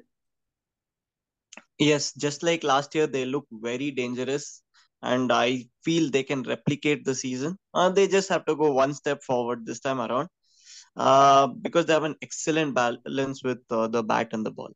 Yes, 1.77 2.13
just 2.13 2.43
like 2.43 2.63
last 2.63 2.95
year, 2.95 3.07
they 3.07 3.25
look 3.25 3.45
very 3.51 3.91
dangerous. 3.91 4.61
And 5.01 5.31
I 5.31 5.65
feel 5.83 6.09
they 6.09 6.23
can 6.23 6.43
replicate 6.43 7.03
the 7.03 7.13
season. 7.13 7.57
Uh, 7.73 7.89
they 7.89 8.07
just 8.07 8.29
have 8.29 8.45
to 8.45 8.55
go 8.55 8.71
one 8.71 8.93
step 8.93 9.21
forward 9.23 9.65
this 9.65 9.79
time 9.79 9.99
around 9.99 10.29
uh, 10.95 11.47
because 11.47 11.85
they 11.85 11.93
have 11.93 12.03
an 12.03 12.15
excellent 12.21 12.73
balance 12.73 13.43
with 13.43 13.59
uh, 13.69 13.87
the 13.87 14.01
bat 14.01 14.29
and 14.31 14.45
the 14.45 14.51
ball. 14.51 14.71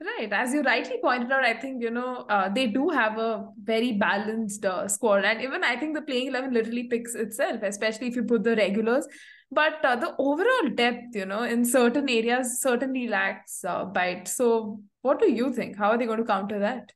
Right. 0.00 0.32
As 0.32 0.54
you 0.54 0.62
rightly 0.62 0.98
pointed 1.02 1.32
out, 1.32 1.44
I 1.44 1.54
think, 1.54 1.82
you 1.82 1.90
know, 1.90 2.26
uh, 2.28 2.48
they 2.48 2.68
do 2.68 2.88
have 2.88 3.18
a 3.18 3.48
very 3.60 3.92
balanced 3.92 4.64
uh, 4.64 4.86
squad. 4.86 5.24
And 5.24 5.42
even 5.42 5.64
I 5.64 5.74
think 5.76 5.96
the 5.96 6.02
playing 6.02 6.28
11 6.28 6.54
literally 6.54 6.84
picks 6.84 7.16
itself, 7.16 7.62
especially 7.64 8.06
if 8.06 8.14
you 8.14 8.22
put 8.22 8.44
the 8.44 8.54
regulars. 8.54 9.08
But 9.50 9.82
uh, 9.84 9.96
the 9.96 10.14
overall 10.18 10.68
depth, 10.74 11.14
you 11.14 11.24
know, 11.24 11.42
in 11.42 11.64
certain 11.64 12.08
areas 12.08 12.60
certainly 12.60 13.08
lacks 13.08 13.64
uh, 13.64 13.86
bite. 13.86 14.28
So, 14.28 14.80
what 15.02 15.20
do 15.20 15.30
you 15.30 15.52
think? 15.52 15.76
How 15.76 15.90
are 15.90 15.98
they 15.98 16.04
going 16.06 16.18
to 16.18 16.24
counter 16.24 16.58
that? 16.58 16.92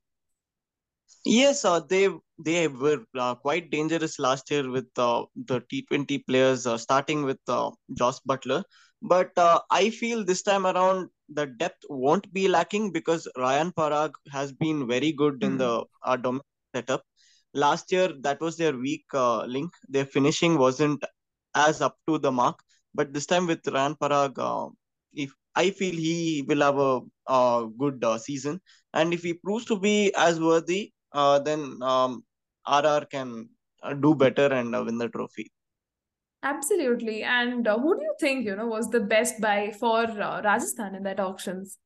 Yes, 1.25 1.65
uh, 1.65 1.81
they 1.81 2.09
they 2.39 2.69
were 2.69 3.05
uh, 3.19 3.37
quite 3.37 3.71
dangerous 3.71 4.19
last 4.19 4.51
year 4.51 4.69
with 4.71 4.89
uh, 4.97 5.25
the 5.47 5.61
T20 5.61 6.27
players, 6.27 6.67
uh, 6.67 6.77
starting 6.77 7.23
with 7.23 7.39
uh, 7.49 7.71
Jos 7.95 8.21
Buttler. 8.29 8.65
But 9.03 9.37
uh, 9.37 9.61
I 9.71 9.91
feel 9.91 10.25
this 10.25 10.43
time 10.43 10.67
around 10.67 11.09
the 11.29 11.47
depth 11.47 11.85
won't 11.89 12.33
be 12.33 12.49
lacking 12.49 12.93
because 12.93 13.27
Ryan 13.37 13.73
Parag 13.73 14.13
has 14.31 14.53
been 14.53 14.87
very 14.87 15.13
good 15.13 15.41
mm. 15.41 15.45
in 15.45 15.59
the 15.59 15.79
hmm. 15.79 15.85
uh, 16.05 16.17
domestic 16.17 16.47
setup. 16.75 17.03
Last 17.55 17.91
year, 17.93 18.13
that 18.21 18.41
was 18.41 18.57
their 18.57 18.77
weak 18.77 19.05
uh, 19.13 19.45
link. 19.45 19.73
Their 19.89 20.07
finishing 20.07 20.57
wasn't 20.57 21.05
as 21.55 21.81
up 21.81 21.97
to 22.09 22.19
the 22.19 22.33
mark. 22.33 22.61
But 22.95 23.13
this 23.13 23.27
time 23.27 23.47
with 23.47 23.67
Ryan 23.67 23.95
Parag, 23.95 24.39
uh, 24.39 24.71
if 25.13 25.33
I 25.55 25.71
feel 25.71 25.95
he 25.95 26.45
will 26.47 26.61
have 26.61 26.79
a, 26.79 27.01
a 27.27 27.69
good 27.79 28.03
uh, 28.05 28.19
season, 28.19 28.61
and 28.93 29.13
if 29.13 29.23
he 29.23 29.35
proves 29.35 29.65
to 29.67 29.79
be 29.79 30.13
as 30.15 30.41
worthy, 30.41 30.93
uh, 31.13 31.39
then 31.39 31.79
um, 31.83 32.25
RR 32.69 33.07
can 33.11 33.49
uh, 33.83 33.95
do 33.95 34.15
better 34.15 34.53
and 34.53 34.73
win 34.73 34.99
the 34.99 35.09
trophy. 35.09 35.51
Absolutely. 36.43 37.23
And 37.23 37.67
uh, 37.69 37.79
who 37.79 37.95
do 37.95 38.03
you 38.03 38.15
think, 38.19 38.45
you 38.45 38.57
know, 38.57 38.67
was 38.67 38.91
the 38.91 39.01
best 39.01 39.41
buy 39.41 39.73
for 39.79 40.05
uh, 40.05 40.43
Rajasthan 40.43 40.97
in 40.97 41.03
that 41.05 41.21
auctions? 41.21 41.79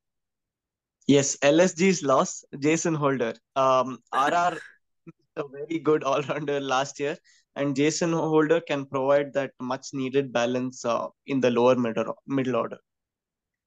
Yes, 1.07 1.37
LSG's 1.37 2.03
loss, 2.03 2.45
Jason 2.59 2.95
Holder. 2.95 3.35
Um, 3.55 3.99
RR 4.15 4.59
a 5.37 5.45
very 5.49 5.79
good 5.79 6.03
all-rounder 6.03 6.61
last 6.61 6.99
year, 6.99 7.17
and 7.57 7.75
Jason 7.75 8.13
Holder 8.13 8.61
can 8.61 8.87
provide 8.87 9.33
that 9.33 9.53
much 9.61 9.89
needed 9.93 10.33
balance 10.33 10.85
uh, 10.85 11.09
in 11.27 11.41
the 11.41 11.51
lower 11.51 11.75
middle 11.75 12.17
middle 12.27 12.57
order. 12.57 12.79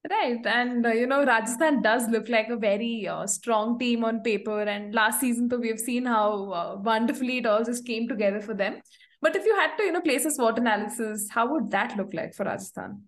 Right, 0.10 0.46
and 0.46 0.86
uh, 0.86 0.90
you 0.90 1.08
know 1.08 1.26
Rajasthan 1.26 1.82
does 1.82 2.08
look 2.08 2.30
like 2.30 2.48
a 2.50 2.56
very 2.56 3.08
uh, 3.08 3.28
strong 3.28 3.78
team 3.78 4.06
on 4.06 4.22
paper, 4.22 4.62
and 4.62 4.96
last 4.96 5.20
season, 5.20 5.50
though, 5.50 5.58
we 5.58 5.68
have 5.68 5.80
seen 5.80 6.06
how 6.06 6.52
uh, 6.52 6.76
wonderfully 6.82 7.40
it 7.40 7.46
all 7.46 7.66
just 7.66 7.86
came 7.86 8.08
together 8.08 8.40
for 8.40 8.54
them. 8.54 8.80
But 9.22 9.36
if 9.36 9.46
you 9.46 9.56
had 9.56 9.76
to, 9.76 9.84
you 9.84 9.92
know, 9.92 10.02
place 10.02 10.24
a 10.24 10.32
SWOT 10.32 10.60
analysis, 10.60 11.28
how 11.30 11.52
would 11.52 11.72
that 11.72 11.98
look 11.98 12.14
like 12.14 12.34
for 12.34 12.46
Rajasthan? 12.46 13.04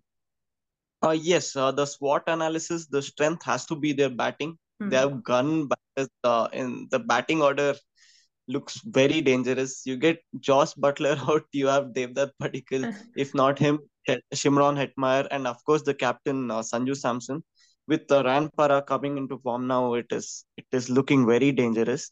Uh, 1.02 1.16
yes, 1.18 1.56
uh, 1.56 1.72
the 1.72 1.86
SWOT 1.86 2.24
analysis, 2.26 2.86
the 2.86 3.00
strength 3.00 3.42
has 3.44 3.64
to 3.66 3.74
be 3.74 3.94
their 3.94 4.10
batting. 4.10 4.58
Hmm. 4.80 4.90
They 4.90 4.96
have 4.96 5.24
gun 5.24 5.68
batters 5.68 6.10
uh, 6.24 6.48
in 6.52 6.88
the 6.90 6.98
batting 6.98 7.40
order 7.40 7.74
looks 8.48 8.80
very 8.84 9.20
dangerous. 9.20 9.82
You 9.84 9.96
get 9.96 10.20
Jos 10.40 10.74
Buttler 10.74 11.16
out, 11.28 11.44
you 11.52 11.66
have 11.66 11.92
Devdutt 11.92 12.30
Padikkal. 12.40 12.94
if 13.16 13.34
not 13.34 13.58
him, 13.58 13.78
Shimron 14.34 14.76
Hetmyer, 14.76 15.28
and 15.30 15.46
of 15.46 15.62
course 15.64 15.82
the 15.82 15.94
captain 15.94 16.50
uh, 16.50 16.60
Sanju 16.60 16.96
Samson. 16.96 17.42
With 17.88 18.10
uh, 18.12 18.22
Ryan 18.24 18.48
Parag 18.56 18.86
coming 18.86 19.18
into 19.18 19.38
form 19.38 19.66
now, 19.66 19.94
it 19.94 20.06
is 20.10 20.44
it 20.56 20.66
is 20.72 20.88
looking 20.88 21.26
very 21.26 21.50
dangerous. 21.50 22.10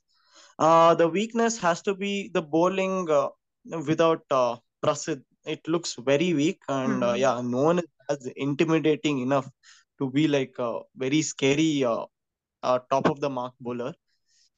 Uh, 0.59 0.95
the 0.95 1.09
weakness 1.09 1.59
has 1.59 1.81
to 1.83 1.95
be 1.95 2.29
the 2.35 2.43
bowling 2.43 3.09
uh, 3.11 3.29
without 3.87 4.23
uh, 4.31 4.57
Prasidh, 4.85 5.23
it 5.45 5.66
looks 5.69 5.95
very 5.95 6.35
weak, 6.35 6.61
and 6.69 6.95
mm-hmm. 6.95 7.03
uh, 7.03 7.14
yeah, 7.14 7.40
no 7.43 7.62
one 7.62 7.79
is 7.79 7.85
as 8.09 8.27
intimidating 8.37 9.21
enough 9.21 9.49
to 9.99 10.11
be 10.11 10.27
like 10.27 10.55
a 10.59 10.81
very 10.97 11.23
scary 11.23 11.85
uh, 11.85 12.05
uh, 12.62 12.79
top 12.90 13.09
of 13.09 13.21
the 13.21 13.31
mark 13.31 13.55
bowler. 13.61 13.95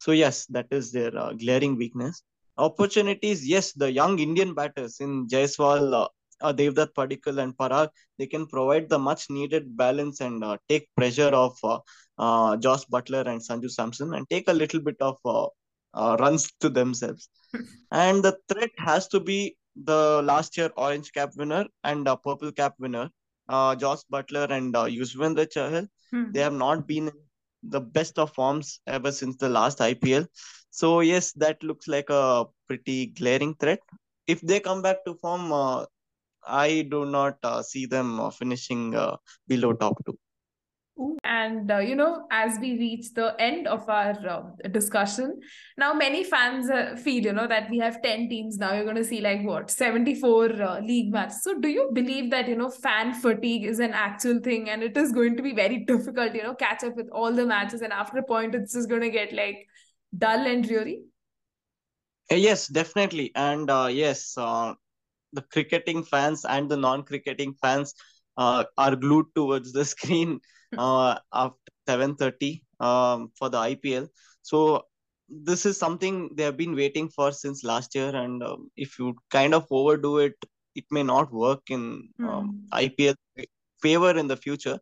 So 0.03 0.11
yes, 0.11 0.47
that 0.47 0.67
is 0.73 0.91
their 0.91 1.17
uh, 1.17 1.33
glaring 1.33 1.77
weakness. 1.77 2.25
Opportunities, 2.59 3.47
yes, 3.47 3.73
the 3.73 3.91
young 3.91 4.19
Indian 4.19 4.53
batters 4.53 4.99
in 4.99 5.29
Jaiswal, 5.29 5.95
uh, 5.95 6.09
uh, 6.41 6.53
Devdutt 6.53 6.93
Padikkal 6.95 7.41
and 7.41 7.57
Parag, 7.57 7.89
they 8.19 8.27
can 8.27 8.49
provide 8.49 8.89
the 8.89 8.99
much 8.99 9.31
needed 9.31 9.77
balance 9.77 10.21
and 10.21 10.43
uh, 10.43 10.57
take 10.69 10.89
pressure 10.97 11.33
of 11.45 11.57
uh, 11.63 11.79
uh, 12.19 12.57
Jos 12.57 12.85
Buttler 12.87 13.25
and 13.29 13.41
Sanju 13.41 13.71
Samson 13.71 14.15
and 14.15 14.29
take 14.29 14.49
a 14.49 14.53
little 14.53 14.81
bit 14.81 14.97
of 15.01 15.19
uh, 15.25 15.47
uh, 15.95 16.17
runs 16.19 16.51
to 16.59 16.69
themselves. 16.69 17.29
and 17.93 18.25
the 18.25 18.37
threat 18.49 18.71
has 18.79 19.07
to 19.07 19.21
be 19.21 19.57
the 19.85 20.21
last 20.25 20.57
year 20.57 20.71
orange 20.77 21.13
cap 21.13 21.31
winner 21.37 21.65
and 21.85 22.09
uh, 22.09 22.17
purple 22.17 22.51
cap 22.51 22.75
winner, 22.81 23.09
uh, 23.49 23.77
Jos 23.77 24.05
Buttler 24.13 24.51
and 24.51 24.75
uh, 24.75 24.87
Yuzvendra 24.87 25.47
Chahal. 25.47 25.87
Hmm. 26.11 26.33
They 26.33 26.41
have 26.41 26.55
not 26.55 26.89
been 26.89 27.13
the 27.63 27.81
best 27.81 28.19
of 28.19 28.33
forms 28.35 28.81
ever 28.87 29.13
since 29.13 29.37
the 29.37 29.49
last 29.49 29.81
IPL. 29.81 30.27
So 30.71 31.01
yes, 31.01 31.33
that 31.35 31.63
looks 31.63 31.89
like 31.89 32.11
a 32.11 32.47
pretty 32.69 33.07
glaring 33.07 33.55
threat. 33.55 33.81
If 34.27 34.41
they 34.41 34.61
come 34.61 34.83
back 34.83 35.05
to 35.07 35.15
form, 35.15 35.53
uh, 35.53 35.87
I 36.47 36.87
do 36.91 37.05
not 37.07 37.39
uh, 37.43 37.63
see 37.63 37.87
them 37.87 38.21
uh, 38.21 38.31
finishing 38.31 38.95
uh, 38.95 39.17
below 39.49 39.73
top 39.75 40.05
two. 40.07 40.19
And, 41.25 41.71
uh, 41.71 41.79
you 41.79 41.95
know, 41.95 42.27
as 42.31 42.59
we 42.61 42.79
reach 42.79 43.15
the 43.15 43.35
end 43.39 43.67
of 43.67 43.89
our 43.89 44.15
uh, 44.29 44.69
discussion, 44.69 45.41
now 45.77 45.93
many 45.93 46.25
fans 46.25 46.71
uh, 46.71 46.97
feel, 46.97 47.25
you 47.25 47.33
know, 47.33 47.47
that 47.47 47.71
we 47.71 47.79
have 47.79 48.03
10 48.03 48.29
teams 48.29 48.59
now. 48.59 48.73
You're 48.73 48.85
going 48.85 48.97
to 48.97 49.05
see 49.05 49.21
like 49.21 49.43
what, 49.45 49.71
74 49.71 50.63
uh, 50.63 50.81
league 50.81 51.13
matches. 51.13 51.43
So, 51.43 51.59
do 51.59 51.69
you 51.69 51.91
believe 51.93 52.31
that, 52.31 52.49
you 52.49 52.57
know, 52.57 52.71
fan 52.71 53.15
fatigue 53.15 53.65
is 53.65 53.79
an 53.79 53.93
actual 53.93 54.41
thing 54.41 54.71
and 54.71 54.83
it 54.83 54.97
is 54.97 55.13
going 55.13 55.37
to 55.37 55.43
be 55.43 55.55
very 55.55 55.79
difficult, 55.85 56.35
you 56.35 56.43
know, 56.43 56.55
catch 56.55 56.85
up 56.85 56.97
with 56.97 57.09
all 57.13 57.33
the 57.33 57.47
matches? 57.47 57.83
And 57.83 57.93
after 57.93 58.19
a 58.19 58.23
point, 58.23 58.55
it's 58.55 58.75
just 58.75 58.89
going 58.89 59.03
to 59.03 59.11
get 59.11 59.33
like 59.33 59.67
dull 60.17 60.47
and 60.47 60.67
dreary? 60.67 61.03
Uh, 62.31 62.37
yes, 62.37 62.67
definitely. 62.69 63.33
And 63.35 63.71
uh, 63.71 63.89
yes, 63.91 64.35
the 64.35 65.43
cricketing 65.51 66.05
fans 66.05 66.45
and 66.45 66.71
the 66.71 66.77
non-cricketing 66.77 67.55
fans 67.61 67.95
uh, 68.37 68.65
are 68.79 68.97
glued 68.97 69.27
towards 69.35 69.73
the 69.73 69.85
screen 69.95 70.41
uh, 70.77 71.19
after 71.33 71.73
7:30 71.89 72.63
um, 72.81 73.31
for 73.39 73.49
the 73.49 73.59
IPL. 73.59 74.09
So 74.43 74.85
this 75.29 75.67
is 75.67 75.79
something 75.79 76.31
they 76.35 76.43
have 76.45 76.57
been 76.57 76.75
waiting 76.75 77.09
for 77.09 77.33
since 77.33 77.65
last 77.65 77.95
year, 77.95 78.15
and 78.15 78.43
um, 78.43 78.71
if 78.77 78.99
you 78.99 79.15
kind 79.31 79.55
of 79.55 79.67
overdo 79.71 80.19
it, 80.19 80.35
it 80.75 80.85
may 80.91 81.03
not 81.03 81.33
work 81.33 81.63
in 81.71 82.09
um, 82.23 82.51
Hmm. 82.51 82.67
IPL 82.73 83.15
favor 83.83 84.17
in 84.17 84.29
the 84.29 84.37
future. 84.37 84.79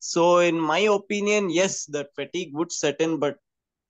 So, 0.00 0.38
in 0.38 0.58
my 0.60 0.78
opinion, 0.80 1.50
yes, 1.50 1.84
the 1.86 2.06
fatigue 2.14 2.50
would 2.54 2.72
set 2.72 3.00
in, 3.00 3.18
but 3.18 3.36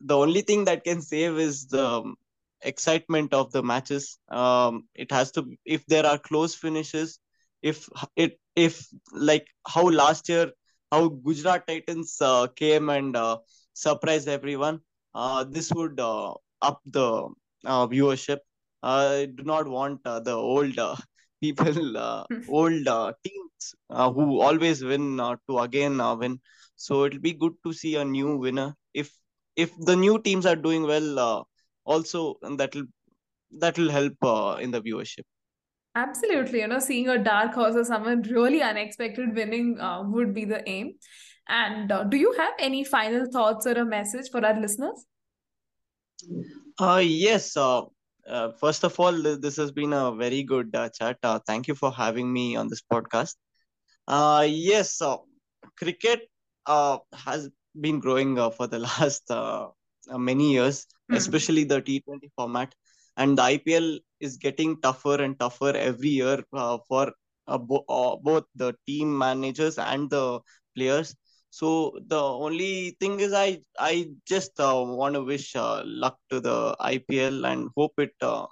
the 0.01 0.17
only 0.17 0.41
thing 0.43 0.65
that 0.65 0.85
can 0.85 1.01
save 1.03 1.39
is 1.39 1.67
the 1.67 1.85
um, 1.87 2.17
excitement 2.63 3.33
of 3.35 3.53
the 3.53 3.63
matches. 3.63 4.19
Um, 4.29 4.89
it 4.95 5.11
has 5.13 5.31
to, 5.33 5.47
if 5.65 5.85
there 5.87 6.07
are 6.07 6.19
close 6.19 6.55
finishes, 6.55 7.19
if 7.63 7.89
it, 8.17 8.39
if 8.55 8.87
like 9.13 9.47
how 9.67 9.85
last 9.89 10.29
year, 10.29 10.53
how 10.97 11.09
Gujarat 11.09 11.67
Titans 11.67 12.17
uh, 12.21 12.47
came 12.49 12.89
and 12.91 13.17
uh, 13.17 13.39
surprised 13.75 14.29
everyone, 14.29 14.81
uh, 15.15 15.45
this 15.45 15.73
would 15.73 16.01
uh, 16.01 16.35
up 16.63 16.81
the 16.87 17.29
uh, 17.65 17.87
viewership. 17.87 18.39
I 18.83 19.29
do 19.35 19.43
not 19.45 19.69
want 19.69 20.01
uh, 20.07 20.21
the 20.21 20.33
old 20.35 20.79
uh, 20.79 20.97
people, 21.43 21.97
uh, 21.97 22.25
old 22.49 22.89
uh, 22.89 23.13
teams 23.25 23.75
uh, 23.91 24.11
who 24.13 24.41
always 24.41 24.85
win 24.85 25.21
uh, 25.21 25.37
to 25.49 25.59
again 25.61 26.01
uh, 26.01 26.15
win. 26.17 26.41
So 26.77 27.05
it'll 27.05 27.21
be 27.21 27.33
good 27.33 27.55
to 27.65 27.73
see 27.73 27.97
a 27.97 28.05
new 28.05 28.37
winner. 28.37 28.75
If 28.95 29.11
if 29.57 29.73
the 29.79 29.97
new 29.97 30.21
teams 30.23 30.47
are 30.47 30.57
doing 30.57 30.83
well, 30.85 31.19
uh, 31.19 31.43
also 31.85 32.37
that'll 32.43 32.85
that'll 33.51 33.91
help 33.91 34.15
uh, 34.23 34.59
in 34.61 34.71
the 34.71 34.83
viewership. 34.83 35.25
Absolutely. 35.97 36.61
You 36.61 36.69
know, 36.69 36.79
seeing 36.79 37.09
a 37.09 37.19
dark 37.19 37.55
horse 37.55 37.75
or 37.75 37.85
someone 37.85 38.23
really 38.23 38.63
unexpected 38.63 39.35
winning 39.35 39.81
uh, 39.81 40.03
would 40.05 40.35
be 40.35 40.45
the 40.45 40.69
aim. 40.69 40.95
And 41.49 41.91
uh, 41.91 42.05
do 42.05 42.17
you 42.19 42.33
have 42.39 42.53
any 42.59 42.85
final 42.85 43.27
thoughts 43.33 43.67
or 43.67 43.73
a 43.73 43.85
message 43.85 44.31
for 44.31 44.45
our 44.45 44.61
listeners? 44.61 45.07
Uh, 46.79 47.03
yes. 47.03 47.57
Uh, 47.57 47.83
uh, 48.29 48.53
first 48.53 48.85
of 48.85 48.99
all, 49.01 49.13
this 49.13 49.57
has 49.57 49.73
been 49.73 49.93
a 49.93 50.13
very 50.15 50.43
good 50.43 50.75
uh, 50.75 50.89
chat. 50.91 51.17
Uh, 51.23 51.39
thank 51.47 51.69
you 51.69 51.75
for 51.75 51.91
having 51.93 52.33
me 52.33 52.57
on 52.57 52.69
this 52.69 52.83
podcast. 52.83 53.37
Uh, 54.07 54.47
yes, 54.49 55.01
uh, 55.01 55.17
cricket 55.79 56.29
uh, 56.67 56.99
has 57.13 57.49
been 57.81 58.01
growing 58.01 58.39
uh, 58.39 58.51
for 58.51 58.67
the 58.67 58.79
last 58.91 59.31
uh, 59.31 59.69
many 60.11 60.53
years, 60.53 60.87
Hmm. 61.09 61.17
especially 61.17 61.65
the 61.65 61.81
T20 61.81 62.31
format. 62.37 62.75
And 63.17 63.39
the 63.39 63.43
IPL 63.43 63.99
is 64.21 64.37
getting 64.37 64.81
tougher 64.81 65.17
and 65.23 65.39
tougher 65.39 65.73
every 65.77 66.11
year 66.11 66.43
uh, 66.53 66.79
for 66.89 67.13
uh, 67.47 67.59
bo- 67.59 67.85
uh, 67.89 68.17
both 68.17 68.45
the 68.55 68.75
team 68.87 69.17
managers 69.19 69.79
and 69.79 70.11
the 70.11 70.41
players. 70.77 71.15
So 71.51 71.99
the 72.07 72.21
only 72.23 72.97
thing 73.01 73.21
is, 73.21 73.33
I 73.33 73.61
I 73.79 74.11
just 74.27 74.59
uh, 74.61 74.83
want 74.87 75.15
to 75.15 75.23
wish 75.23 75.55
uh, 75.57 75.83
luck 75.85 76.19
to 76.31 76.41
the 76.41 76.77
IPL 76.81 77.47
and 77.47 77.69
hope 77.77 77.95
it 77.99 78.15
uh, 78.21 78.47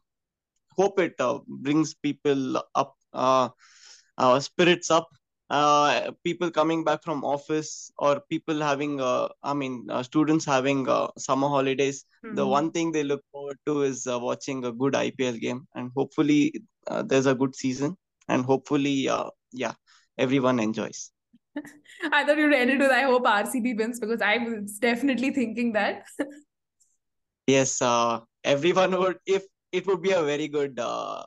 hope 0.76 0.98
it 1.00 1.16
brings 1.48 1.94
people 1.94 2.62
up. 2.74 2.94
Spirits 4.40 4.90
up 4.90 5.08
uh, 5.50 6.10
people 6.24 6.50
coming 6.50 6.84
back 6.84 7.02
from 7.02 7.24
office 7.24 7.90
or 7.98 8.20
people 8.30 8.60
having 8.60 9.00
uh, 9.00 9.28
i 9.42 9.52
mean 9.54 9.86
uh, 9.90 10.02
students 10.02 10.44
having 10.44 10.88
uh, 10.88 11.08
summer 11.18 11.48
holidays 11.48 12.04
the 12.32 12.46
Hmm. 12.46 12.46
one 12.46 12.70
thing 12.72 12.90
they 12.92 13.04
look 13.04 13.22
forward 13.32 13.58
to 13.66 13.82
is 13.82 14.06
uh, 14.06 14.18
watching 14.18 14.64
a 14.64 14.72
good 14.72 14.94
ipl 14.94 15.38
game 15.46 15.66
and 15.74 15.90
hopefully 15.96 16.40
uh, 16.88 17.02
there's 17.02 17.26
a 17.26 17.34
good 17.34 17.54
season 17.54 17.96
and 18.28 18.44
hopefully 18.44 19.08
uh, 19.08 19.28
yeah 19.52 19.74
everyone 20.18 20.58
enjoys 20.60 21.10
I 22.12 22.24
thought 22.24 22.38
you 22.38 22.48
read 22.48 22.68
it 22.68 22.78
with 22.78 22.90
I 22.90 23.02
hope 23.02 23.26
RCB 23.26 23.74
wins 23.74 24.00
because 24.00 24.20
I 24.22 24.38
was 24.38 24.78
definitely 24.78 25.30
thinking 25.30 25.72
that. 25.74 26.04
yes 27.46 27.80
uh, 27.82 28.20
everyone 28.44 28.92
would 28.98 29.18
if 29.26 29.44
it 29.72 29.86
would 29.86 30.02
be 30.02 30.12
a 30.12 30.22
very 30.22 30.48
good 30.48 30.78
uh, 30.78 31.22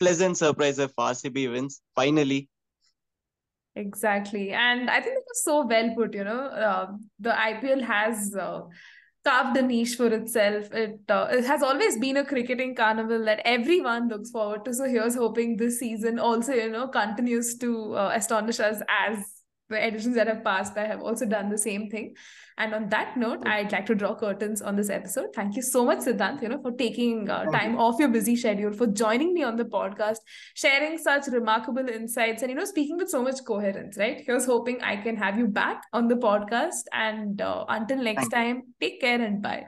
pleasant 0.00 0.36
surprise 0.36 0.78
if 0.78 0.92
rcb 0.96 1.50
wins 1.52 1.80
finally 1.94 2.48
Exactly. 3.74 4.50
And 4.52 4.90
I 4.90 5.00
think 5.00 5.16
it 5.16 5.24
was 5.26 5.44
so 5.44 5.66
well 5.66 5.94
put, 5.96 6.14
you 6.14 6.24
know. 6.24 6.46
Uh, 6.46 6.88
the 7.18 7.38
IPL 7.38 7.82
has 7.82 8.34
uh, 8.38 8.62
carved 9.24 9.56
a 9.56 9.62
niche 9.62 9.94
for 9.96 10.08
itself. 10.08 10.70
It 10.72 11.00
uh, 11.08 11.28
it 11.30 11.46
has 11.46 11.62
always 11.62 11.98
been 11.98 12.18
a 12.18 12.24
cricketing 12.24 12.74
carnival 12.74 13.24
that 13.24 13.40
everyone 13.46 14.08
looks 14.08 14.30
forward 14.30 14.66
to. 14.66 14.74
So 14.74 14.84
here's 14.84 15.14
hoping 15.14 15.56
this 15.56 15.78
season 15.78 16.18
also, 16.18 16.52
you 16.52 16.68
know, 16.70 16.88
continues 16.88 17.56
to 17.58 17.94
uh, 17.96 18.12
astonish 18.14 18.60
us 18.60 18.82
as 18.90 19.24
editions 19.78 20.16
that 20.16 20.26
have 20.26 20.42
passed 20.44 20.74
by 20.74 20.82
have 20.82 21.00
also 21.00 21.26
done 21.26 21.48
the 21.48 21.58
same 21.58 21.88
thing. 21.88 22.14
And 22.58 22.74
on 22.74 22.88
that 22.90 23.16
note, 23.16 23.46
I'd 23.46 23.72
like 23.72 23.86
to 23.86 23.94
draw 23.94 24.14
curtains 24.14 24.60
on 24.60 24.76
this 24.76 24.90
episode. 24.90 25.28
Thank 25.34 25.56
you 25.56 25.62
so 25.62 25.84
much, 25.84 26.00
Siddhant, 26.00 26.42
you 26.42 26.48
know, 26.48 26.60
for 26.60 26.72
taking 26.72 27.28
uh, 27.28 27.44
time 27.46 27.78
off 27.78 27.98
your 27.98 28.08
busy 28.08 28.36
schedule, 28.36 28.72
for 28.72 28.86
joining 28.86 29.32
me 29.32 29.42
on 29.42 29.56
the 29.56 29.64
podcast, 29.64 30.18
sharing 30.54 30.98
such 30.98 31.26
remarkable 31.28 31.88
insights, 31.88 32.42
and 32.42 32.50
you 32.50 32.56
know, 32.56 32.64
speaking 32.64 32.96
with 32.96 33.08
so 33.08 33.22
much 33.22 33.44
coherence. 33.46 33.96
Right? 33.96 34.22
Here's 34.24 34.44
hoping 34.44 34.82
I 34.82 34.96
can 34.96 35.16
have 35.16 35.38
you 35.38 35.46
back 35.46 35.82
on 35.92 36.08
the 36.08 36.16
podcast. 36.16 36.84
And 36.92 37.40
uh, 37.40 37.64
until 37.68 38.02
next 38.02 38.28
Thank 38.28 38.34
time, 38.34 38.74
take 38.80 39.00
care 39.00 39.20
and 39.20 39.42
bye. 39.42 39.66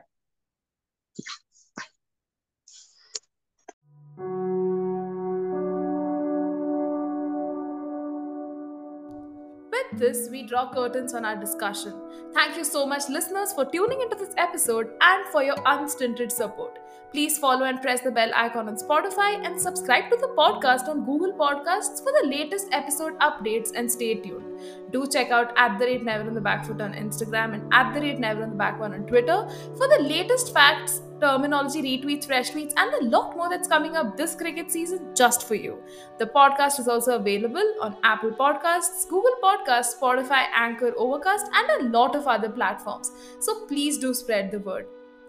This, 9.97 10.29
we 10.29 10.43
draw 10.43 10.73
curtains 10.73 11.15
on 11.15 11.25
our 11.25 11.37
discussion. 11.37 11.93
Thank 12.33 12.57
you 12.57 12.65
so 12.65 12.85
much, 12.85 13.09
listeners, 13.09 13.53
for 13.53 13.65
tuning 13.65 14.01
into 14.01 14.17
this 14.17 14.35
episode 14.37 14.91
and 15.01 15.27
for 15.29 15.43
your 15.43 15.57
unstinted 15.67 16.33
support. 16.33 16.79
Please 17.13 17.39
follow 17.39 17.65
and 17.65 17.81
press 17.81 18.01
the 18.01 18.11
bell 18.11 18.31
icon 18.35 18.67
on 18.67 18.75
Spotify 18.75 19.47
and 19.47 19.61
subscribe 19.61 20.11
to 20.11 20.17
the 20.17 20.35
podcast 20.37 20.89
on 20.89 21.05
Google 21.05 21.33
Podcasts 21.33 22.03
for 22.03 22.13
the 22.21 22.27
latest 22.27 22.67
episode 22.73 23.17
updates 23.21 23.71
and 23.77 23.89
stay 23.89 24.17
tuned. 24.17 24.61
Do 24.91 25.07
check 25.07 25.31
out 25.31 25.53
at 25.57 25.79
the 25.79 25.85
rate 25.85 26.05
Never 26.05 26.27
on 26.27 26.35
the 26.35 26.41
Back 26.41 26.67
Foot 26.67 26.81
on 26.81 26.93
Instagram 26.95 27.55
and 27.55 27.73
at 27.73 27.95
the 27.95 28.01
rate 28.01 28.19
Never 28.19 28.43
on 28.43 28.51
the 28.51 28.57
Back 28.57 28.81
One 28.81 28.95
on 28.95 29.07
Twitter 29.07 29.49
for 29.77 29.87
the 29.97 30.03
latest 30.03 30.53
facts, 30.53 31.03
terminology, 31.25 31.83
retweets, 31.83 32.27
fresh 32.27 32.51
tweets, 32.51 32.75
and 32.77 32.95
a 33.01 33.05
lot 33.17 33.37
more 33.37 33.49
that's 33.49 33.69
coming 33.69 33.97
up 33.97 34.17
this 34.17 34.35
cricket 34.35 34.71
season 34.71 35.11
just 35.15 35.49
for 35.49 35.55
you. 35.55 35.79
The 36.19 36.27
podcast 36.27 36.81
is 36.81 36.89
also 36.89 37.17
available 37.17 37.75
on 37.81 37.97
Apple 38.03 38.33
Podcasts, 38.33 39.09
Google 39.09 39.37
Podcasts, 39.43 39.99
Spotify, 39.99 40.45
Anchor, 40.55 40.93
Overcast, 40.97 41.51
and 41.53 41.71
a 41.81 41.99
lot 41.99 42.15
of 42.15 42.27
other 42.27 42.51
platforms. 42.51 43.13
So 43.41 43.67
please 43.67 43.99
do 43.99 44.15
spread 44.15 44.51
the 44.51 44.61
word. 44.61 44.87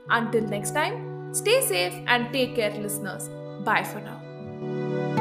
Until 0.09 0.43
next 0.43 0.71
time, 0.71 1.33
stay 1.33 1.61
safe 1.61 1.93
and 2.07 2.31
take 2.31 2.55
care, 2.55 2.71
listeners. 2.71 3.29
Bye 3.63 3.83
for 3.83 4.01
now. 4.01 5.14